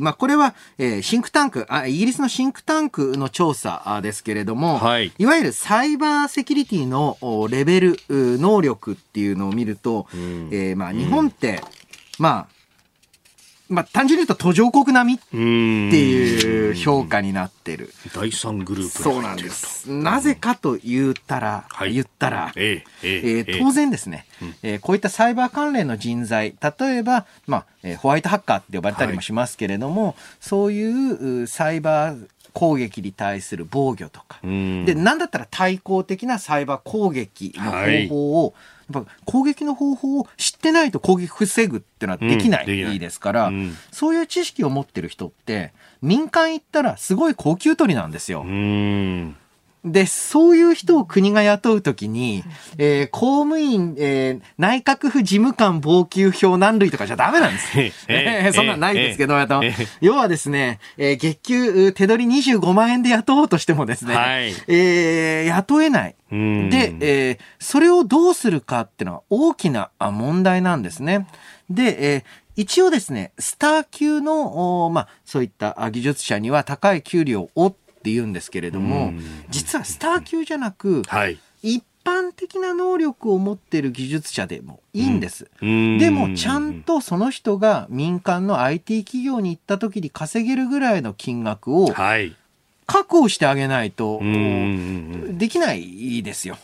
[0.00, 7.18] まあ、これは、えー、シンクタンクあ、イギリスのシンクタンクの調査ですけれども、はい、いわゆるサイバーセキュリティの
[7.50, 11.60] レベル、能力っていうのを見ると、えー、まあ、日本って、
[12.18, 12.63] まあ、
[13.74, 17.92] まあ、単純に言うと途上国並みっていう評価になってる。
[18.14, 19.90] 第三グループそうなんです。
[19.90, 24.26] なぜかと言ったら、はい、言ったら、えー、えー、当然ですね、
[24.62, 42.62] えー、こういったサイバー関連の人材、例えば、まあ、えー、ホワイトハッカーって呼ばれたりもしますけれども、はい、そういうサイバー攻撃に対する防御とか、で、なんだったら対抗的なサイバー攻撃の方法を、はいやっぱ攻撃の方法を知ってないと攻撃防ぐっていうのはできな
[42.94, 45.72] い,、ですから、うん、そういう知識を持ってる人って
[46.02, 48.44] 民間行ったらすごい高級取りなんですよ。
[49.84, 52.42] で、そういう人を国が雇うときに、
[52.78, 57.68] えー、公務員、えー、内閣府事務官防給票何類とかじゃダメなんです。
[58.08, 66.14] えー、 そんなんないですけど、えー、要はですね、えー、月給手取り25万円で雇おうとしてもですね、はい、えー、雇えない。
[66.30, 71.26] で、えー、それをどうするかっていうのは大きな問題なんですね。
[71.68, 72.22] で、えー、
[72.56, 77.74] 一応ですね、スター級の、まあ、そういった技術者には高い給料をっ
[78.04, 79.14] て言うんですけれども、
[79.48, 85.50] 実はスター級じゃなく、はい、一般的な能力を持っている技術者でもいいんです。
[85.62, 91.88] うん、でもちゃんとその人が民間の IT 企業に行った時に稼げるぐらいの金額を
[92.86, 96.58] 確保してあげないとできないですよ。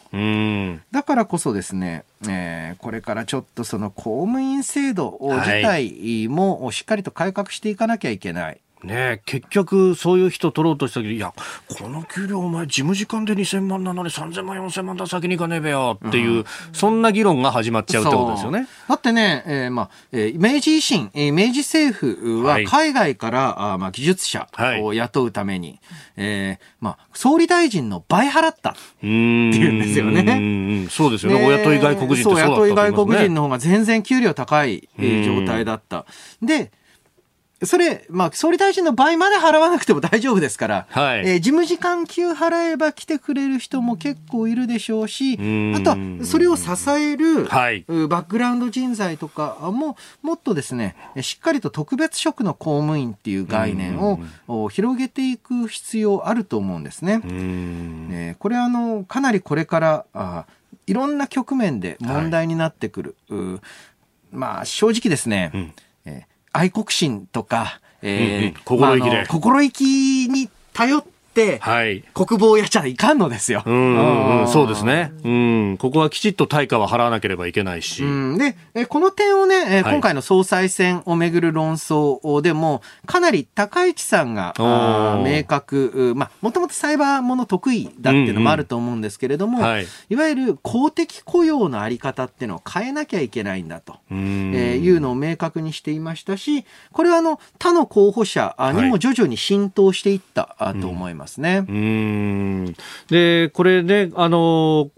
[0.93, 8.61] だからこそですね、えー、これからちょっとその公務員制度自体もしっかりと改革していかなきゃいけない。
[8.85, 11.33] ね結局、そういう人取ろうとしたけど、いや、
[11.79, 18.67] この給料お前事務時間で2000万なのに3000万、4000万だ先に行かねえべよっていう、うん、そんな議論が始まっちゃうってことですよね。
[18.89, 24.49] だってね、えー、まあ、えー、明治維新、えー、明治政府は海外から、はい、あまあ、技術者
[24.83, 25.79] を雇うために、はい、
[26.17, 30.89] えー、まあ、総理大臣の倍払ったっていうんですよね。
[30.91, 31.47] そうですよね。
[31.47, 36.07] お雇い外国人ってそうだった、ね、そう、雇い外国人の方が全然給料高い状態だった。
[36.43, 36.71] で、
[37.63, 54.01] それ、まあ、総理大臣の場合まで払わなくても大丈夫ですから、はい、えー、事務次官給払えば来てくれる人も結構いるでしょうし、あとは、それを支える、はい、バックグラウンド人材とかも、もっとですね、しっかりと特別職の公務員っていう概念
[54.49, 57.19] を広げていく必要あると思うんですね。
[57.19, 60.47] ねこれは、あの、かなりこれから、あ
[60.87, 63.17] いろんな局面で問題になってくる。
[63.29, 63.61] はい、
[64.33, 65.73] まあ、正直ですね、うん
[66.53, 71.20] 愛国心とか、えー、うんうん、心意気で、まあ、心意気に頼って、
[71.61, 73.63] はい、国防をやっちゃいかんのですよ。
[73.67, 75.13] うん、うん、そうですね。
[75.25, 78.03] うん、ここはきちっと対価は払わなければいけないし。
[78.05, 89.65] うん、で、えこの点をね、今回の総裁選をめぐる論争でも、かなり高市さんが明確、まあ、もともとサイバーもの得意だっていうのもあると思うんですけれども、うん。
[89.65, 101.30] うんはい、いわゆる公的雇用のあり方っていうのを変えなきゃいけないんだと、えー、いうのを明確にしていましたし、これはあの他の候補者にも徐々に浸透していったと思います。
[101.31, 101.65] ますね。
[101.69, 102.75] うん
[103.09, 104.91] でこれねあの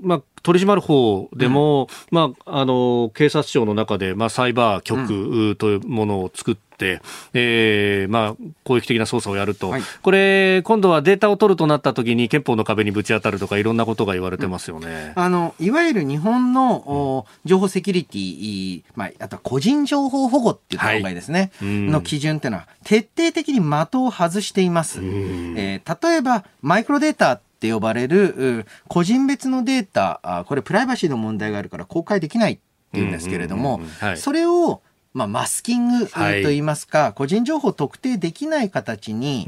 [0.00, 7.00] まあ、取り締まる方でも、うん、まあ、あの警察庁の中で、まあ、サイバー局というものを作って、
[7.32, 25.00] えー、まあ、攻撃的な捜査をやると、はい、これ、今度はデータを取るとなったときに、憲法の壁にぶち当たるとか、いろんなことが言われてますよね、うん、あのいわゆる日本の、うん、情報セキュリティ、まあ、あとは個人情報保護っていう考えですね、はい、の基準っていうのは、徹底的に的を外しています。
[25.00, 32.58] えー、例えば、マイクロデータって呼ばれる個人別のデータ、これプライバシーの問題があるから公開できないっ
[32.92, 33.80] ていうんですけれども、
[34.16, 34.82] それを
[35.14, 39.44] まあ、マスキングといいますか、はい、個人情報を特定できない形に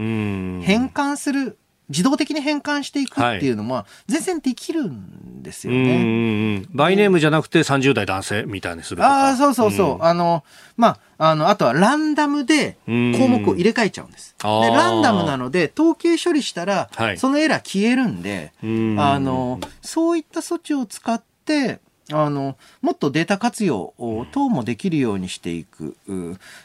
[0.62, 1.58] 変換する、
[1.88, 6.64] 自動的に変換していくっていうのも全然できるんですよね。
[6.70, 10.04] バイネームじゃなくて30代男性みたいにするああ、そうそうそう。
[10.04, 10.44] あの、
[10.76, 14.34] まあ、あの、あとはランダムで項目を入れ替えちゃうんです。
[14.42, 18.52] で、ランダムなので、統計処理したら、そのエラー消えるんで、
[18.98, 21.78] あの、そういった措置を使って、
[22.12, 23.94] あの、もっとデータ活用
[24.32, 25.96] 等もできるようにしていく。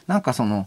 [0.06, 0.66] なんかその、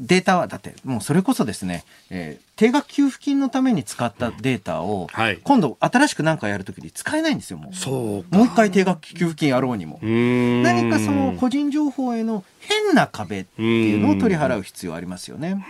[0.00, 7.74] データは、だって、もうそれこそですね、えー、定額給付金のために使ったデータを、はい、今度新しく何かやるときに使えないんですよ、もう。
[7.76, 10.00] そうもう一回定額給付金やろうにも。
[10.02, 15.64] 何かその個人情報への変な壁っていうのを取り払う必要ありますよね。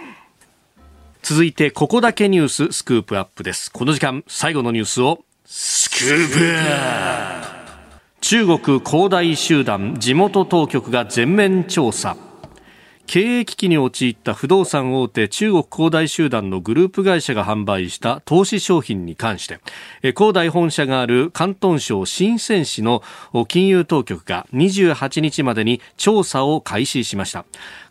[1.22, 3.70] 続いて、ここだけニューススクープアップです。
[3.70, 7.64] この時間、最後のニュースを、スクープ
[8.22, 12.16] 中国恒大集団地元当局が全面調査
[13.06, 19.60] 経営危機に陥った不動産大手中国恒大集団のグループ会社が販売した投資商品に関して
[20.14, 23.02] 恒大本社がある広東省深セン市の
[23.48, 27.44] 金融当局が28日までに調査を開始しました。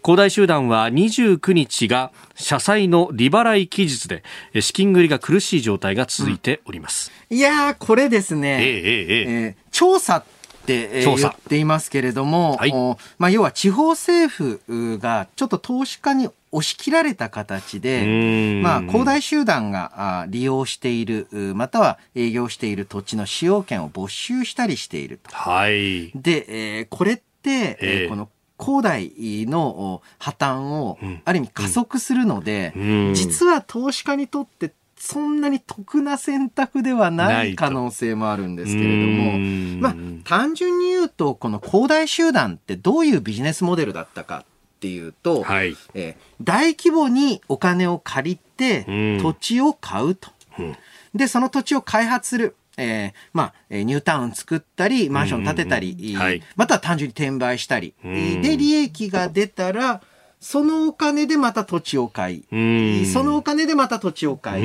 [0.04, 4.24] 恒大集団は29日が社債の利払い期日で
[4.60, 10.26] 資金繰りが苦しい状態が続いております、うん、いやこれですね、えー、えー、えー、調査
[10.64, 12.74] って言っていますけれども、はい、
[13.18, 25.36] まあ、要は地方政府がちょっと投資家に押し切られた形で、まあ、恒大集団が利用している、または営業している土地の使用権を没収したりしていると。
[25.36, 26.12] はい。
[26.16, 29.12] で、えー、これって、えー、この恒大
[29.48, 32.80] の破綻をある意味加速するので、う
[33.12, 34.72] ん、実は投資家にとって
[35.06, 39.38] そんなに得な選択ではない可能性もあるんですけれども、
[39.82, 48.86] まあ、単純に言うと、この恒大集団ってどういうビジネスモデルだったかっていうと、はい、えー、大規模にお金を借りて
[49.20, 50.30] 土地を買うと。
[50.58, 50.78] うん、
[51.14, 52.56] で、その土地を開発する。
[52.78, 60.02] えー、まあ、ニュータウン作ったり、マンション建てたり、はい、または単純に転売したり、で、利益が出たら、
[60.44, 64.64] そのお金でまた土地を買い、そのお金でまた土地を買い、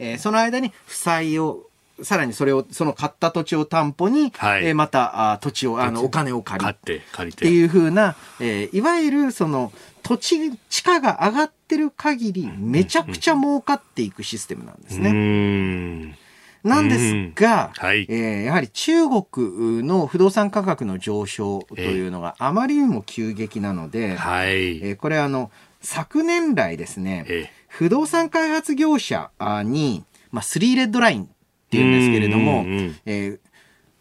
[0.00, 1.66] えー、その間に負債を
[2.02, 6.74] さらにそれを、その買った土地を担保に、はい、えー、またあ土地を、あの、お金を借り。
[6.74, 7.44] て、借りて。
[7.46, 16.18] っていうふうな、えー、いわゆるその、土地、地価が上がってる限り、めちゃくちゃ儲かっていくシステムなんですね。
[16.66, 25.50] なんですが、はい、えー、やはり中国の不動産価格の上昇というのがあまりにも急激なので、はい、えー、これあの、
[25.80, 29.30] 昨年来ですね、えー、不動産開発業者
[29.64, 31.26] に、まあ、スリーレッドラインっ
[31.70, 32.64] ていうんですけれども、
[33.06, 33.38] えー、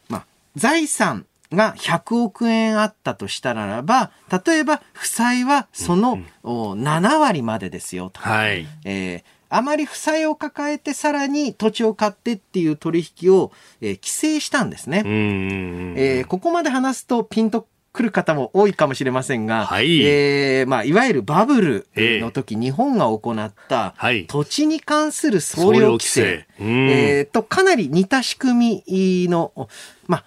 [0.09, 4.11] まあ、財産が100億円あったとしたならば、
[4.45, 8.20] 例えば負債はその7割までですよと。
[8.22, 13.51] はい、えーあまり負債を抱えてさらに土地を買ってっていう取引を、
[13.82, 15.03] えー、規制したんですね。
[15.06, 23.95] えー、ここまで話すとピンと来る方も多いかもしれませんが、はい、えー、まあ、いわゆるバブルの時、えー、日本が行った
[24.28, 29.70] 土地に関する総量規制、えー、とかなり似た仕組みの、
[30.08, 30.26] まあ、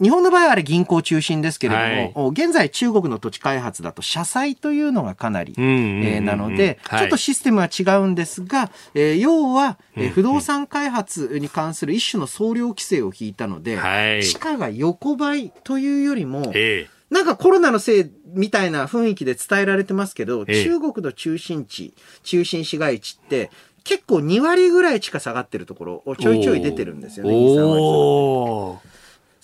[0.00, 1.80] 日本の場合はあれ銀行中心ですけれど
[2.20, 16.52] も、はい、現在中国の土地開発だと社債というのがかなり、えー、なので、はい、ちょっとシステムは違うんですが、えー、要は、えー、不動産開発に関する一種の総量規制を引いたので、はい、地価が横ばいというよりも、
[17.10, 23.50] なんかコロナのせいみたいな雰囲気で伝えられてますけど、中国の中心地、中心市街地って、
[23.84, 28.96] 結構2割ぐらい地価下がってるところをちょいちょい出てるんですよね、2、3割。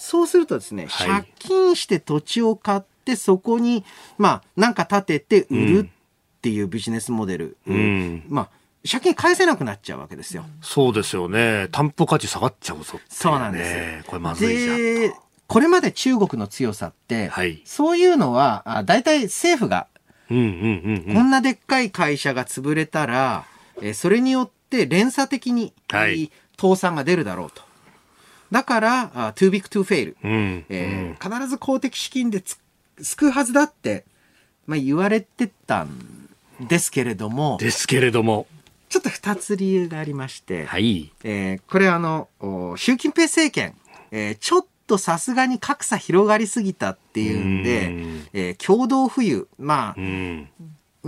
[0.03, 3.85] そうするとですね、はい、借金して土地を買って、そこに、
[4.19, 7.57] まあ、なんか建てて売るっていうビジネスモデル。
[7.69, 8.49] うん、まあ、
[8.87, 10.45] 借金返せなくなっちゃうわけですよ。
[10.61, 11.69] そうですよね。
[11.71, 14.09] 担保価値下がっちゃうぞ、ね、そうなんです。
[14.09, 15.15] これまずいじゃん
[15.47, 19.87] これまで中国の強さって、はい、そういうのは、あ大体政府が、
[20.29, 23.45] こんなでっかい会社が潰れたら、
[23.81, 27.63] えそれによって連鎖的に、はい、倒産が出るだろうと。
[28.53, 32.45] だから、too big to fail、うんえー、必ず公的資金で
[33.01, 34.05] 救うはずだって、
[34.67, 36.29] まあ、言われてたん
[36.61, 37.57] ですけれども。
[37.59, 38.47] ですけれども。
[38.91, 41.11] ちょっと二つ理由がありまして、はい。
[41.25, 42.29] えー、これあの、
[42.77, 43.75] 習近平政権、
[44.11, 50.01] えー、ちょっとさすがに格差広がりすぎたっていうんで、んえー、共同富裕、まあ、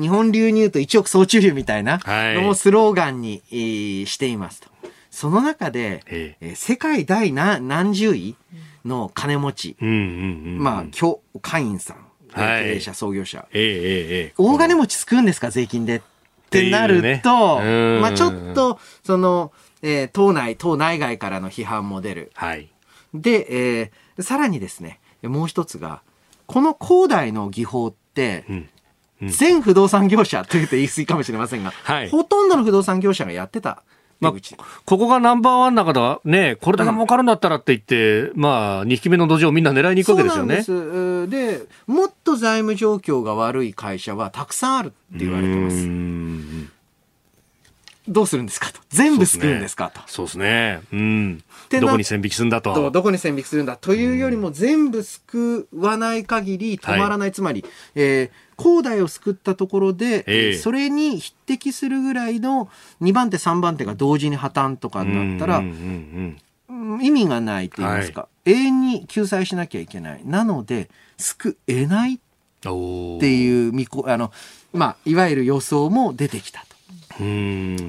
[0.01, 4.69] 日本流に言うと一億総中流みたいなのをスローガンに、えー、していますと。
[5.15, 6.55] その中で、ええ。
[6.57, 8.35] 世界第何何十位
[8.85, 9.97] の金持ち、うんうんう
[10.57, 10.59] ん。
[10.59, 11.99] まあ、今日、会員さん、
[12.33, 13.79] はい、経営者、創業者、えええ
[14.31, 15.99] え、大金持ち救うんですか、税金で。
[15.99, 16.01] っ
[16.51, 19.53] てなると、ね、まあ、ちょっと、その、
[19.83, 22.33] えー、党内、党内外からの批判も出る。
[22.35, 22.69] はい、
[23.15, 26.03] で、えー、さらにですね、もう一つが、
[26.47, 28.69] この恒大の技法って、うん。
[29.23, 33.85] 全不動産業者というと言い過ぎかもしれませんが、はい、ほとんどの不動産業者がやってた
[34.25, 40.63] まあ、ここがナンバーワンの方ね、これだけ儲かるんだったらって言って、うん、まあ、2匹目の土壌をみんな狙いに行くわけですよね。
[40.63, 40.75] そ
[41.23, 46.75] うでもっと財務状況が悪い会社はたくさんあるって言われてます。
[48.07, 48.81] どうするんですかと。
[48.91, 50.01] 全部救うんですかと。
[50.07, 50.83] そうですね。
[50.93, 51.43] うん。
[51.71, 52.91] どこに線引きするんだと。
[52.91, 57.65] どこに線引きするんだというよりも全部救わない限り止まらない、つまり、
[57.95, 62.69] えー、恒大を救ったところで、えー、それに匹敵するぐらいの
[63.01, 65.63] 2番手3番手が同時に破綻とかになったら、
[67.01, 70.23] 意味がないと言いますか、はい、永遠に救済しなきゃいけない。
[70.25, 74.33] なので、救えないっていう見こ、あの、
[74.73, 76.75] まあ、いわゆる予想も出てきたと。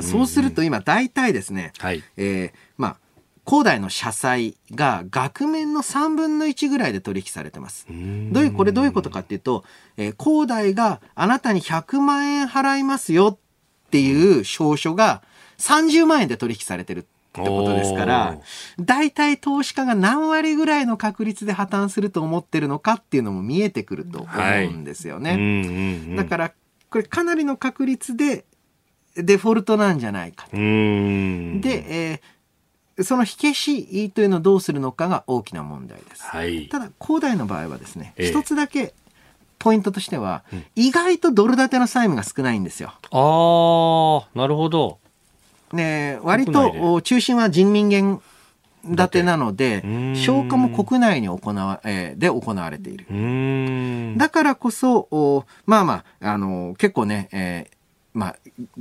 [0.02, 2.65] そうすると今大体ですね、はい、えー、まあ、
[3.46, 7.86] 恒大の社債が額面の3分の1ぐらいで取引されてます。
[7.88, 9.64] どういう、これどういうことかっていうと、
[9.98, 15.22] えー、恒大があなたに100万円払いますよっていう証書が
[15.60, 18.40] 30万円で取引されてるってことですから、
[18.80, 26.16] 大体投資家が何割ぐらいの確率で破綻すると思ってるのかっていうのも見えてくると思うんですよね。
[26.16, 26.54] だから、
[26.90, 28.46] これかなりの確率で
[29.16, 30.56] デフォルトなんじゃないかと。
[30.56, 32.35] で、えー
[33.04, 36.24] その火消しというのをどうするのかが大きな問題です。
[36.24, 38.94] はい、ただ、恒大の場合はですね、一、つだけ
[39.60, 40.44] ポイントとしては、
[40.76, 42.94] 意外とドル建ての債務が少ないんですよ。
[43.12, 45.00] ああ、なるほど。
[45.74, 48.22] ね、割と中心は人民元
[48.96, 49.82] 建てなので、
[50.16, 54.18] 消火も国内に行わ、えー、で行われている。
[54.18, 57.75] だからこそ、まあまあ、あの、結構ね、えー、
[58.16, 58.36] まあ、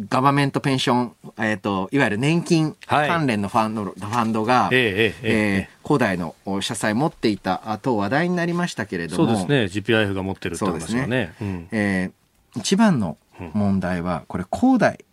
[0.09, 9.27] ガバメントペンション、えっ、ー、と、いわゆる年金関連のファンド,、ファンドが、えええー、恒大の社債持っていたと話題になりましたけれども。
[9.27, 9.83] そうですね。
[9.83, 11.09] GPIF が持ってるって話はね。
[11.09, 11.35] ね。
[11.41, 13.19] うん、えー、一番の
[13.55, 15.05] 問題は、これ、恒大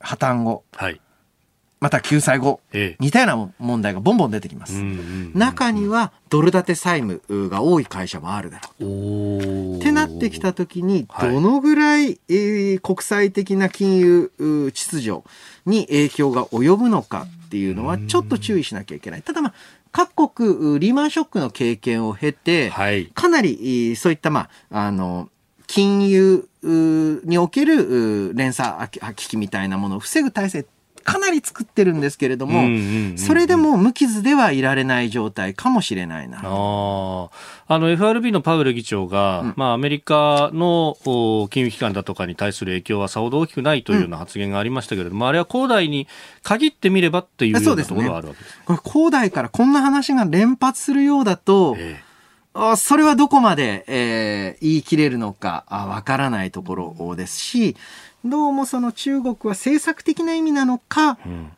[0.00, 0.98] 破綻後、はい、
[1.80, 4.82] また救済後、ええ、似たような問題がボンボン出てきます。
[5.34, 9.76] 中にはドル建て債務が多い会社もあるだろう。
[9.76, 14.32] ってなってきたときに、どのぐらい、えー、国際的な金融
[14.72, 15.22] 秩序
[15.66, 19.22] に影響が及ぶのかっていうのはちょっと注意しなきゃいけない。
[19.22, 19.54] ただまあ
[19.90, 25.30] 各国リーマンショックの経験を経て、はい、かなりそういったまああの
[25.66, 30.66] 金融における連鎖危機みたいなものを防ぐ体制
[31.08, 32.68] かなり作ってるんですけれども、
[33.16, 36.40] それでも無傷ではいられない状態かもしれないな。
[36.40, 40.98] あの FRB のパウエル議長が、うん、まあ、アメリカの
[41.50, 46.08] 金融機関だとかに対する影響はさほど大きくないというような発言がありましたけれども、うん、あれは恒大に
[46.42, 48.60] 限ってみればっていうようなところがあるわけです。
[48.66, 57.76] これ恒大からこんな話が連発するようだと、えー、それはどこまで、えー、言い切れるのかわからないところですし、
[58.24, 61.52] どうもその中国は政策的な意味なのか、うん、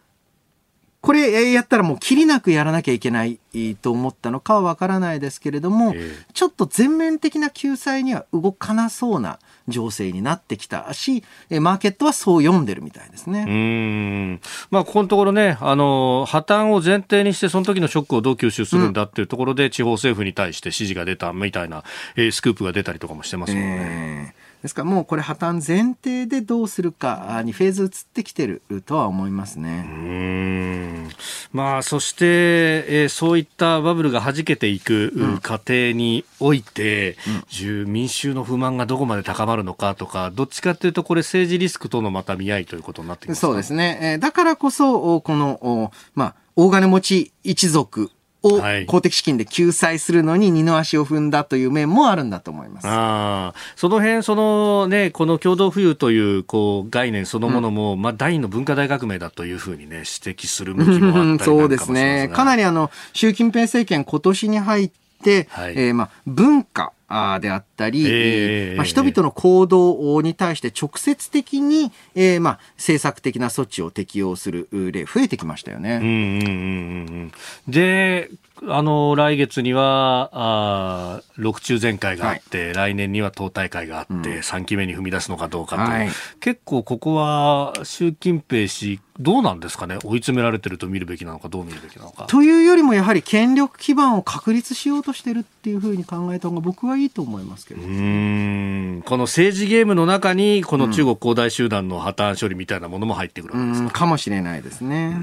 [1.00, 3.40] これやったらもうきりなくやらなきゃいけない
[3.80, 13.46] と思ったのかはわからないですけれども、えー、ちょっと全面的な救済には動かなそうな情勢になってきたし、マーケットはそう読んでるみたいですね。
[13.48, 14.40] うん。
[14.70, 21.84] まあ、ここのところね、あの、破綻を前提にして、その時のショックをどう吸収するんだっていうところで、うん、地方政府に対して指示が出たみたいな、
[22.16, 24.34] えー、スクープが出たりとかもしてますもんね。
[24.34, 29.84] えーですからもうこれ破綻前提でどうするかにフェーズ移ってきてるとは思いますね。
[29.86, 31.08] うん
[31.52, 37.16] まあ、そして、えー、そういったバブルが弾けていく過程において、
[37.60, 43.98] うん、民衆の不満がどこまで高まるのかとか、どっちかというとこれ政治リスクとのまた見合いということになってきますそうですね。
[44.02, 48.10] えー、だからこそ、この、まあ、大金持ち一族
[48.42, 52.86] を公的資金で救済するのに二の足を踏んだという面もあるんだと思います。
[52.88, 62.30] あその辺、そのね、この共同富裕というこう概念そのものも、うん、まあ第二の文化大革命だというふうにね、指摘する向きもあったりなんかそうですね。
[62.32, 64.90] かなりあの、習近平政権今年に入っ
[65.22, 66.92] て、はい、えー、まあ文化、
[67.40, 75.96] であったり、えー、まあ、人々の行動に対して直接的に、えー、まあ、政策的な措置を適用する例増えてきましたよね。
[75.96, 77.32] うんうんうん
[77.66, 78.30] うん、で、
[78.68, 89.98] あの、来月には、あ6中全会があって、はい、来年には党大会があって、うん、3期目に踏み出すのかどうかと、はい、結構ここは習近平氏、どうなんですかね？
[90.04, 92.24] 追い詰められてると見るべきなのか、どう見るべきなのか。
[92.26, 97.82] というよりも、やはり権力基盤を確立しようとしてるっていうふうに考えた方が僕はいいと思いますけど。
[97.82, 103.90] うんこの政治ゲームの中に、この中国恒大集団の破綻処理みたいなものも入ってくるわけですか？
[104.00, 105.16] かもしれないですね。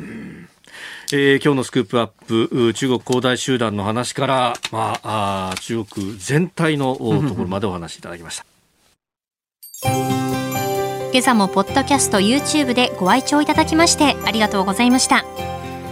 [1.13, 8.45] えー、今日のスクープアップ中国恒大集団の話から、まあ、あ中国全体の ところまでお話しいただきました
[11.13, 15.23] 今朝もポッドキャスト YouTube でご愛聴いただきましてありがとうございました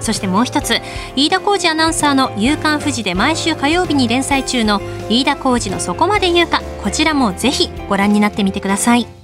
[0.00, 0.80] そしてもう一つ
[1.16, 9.17] 飯田浩二アナウンサーの「夕刊富士」で毎週火曜日に連載中の飯田浩二のそこまで言うかこちらもぜひご覧になってみてください。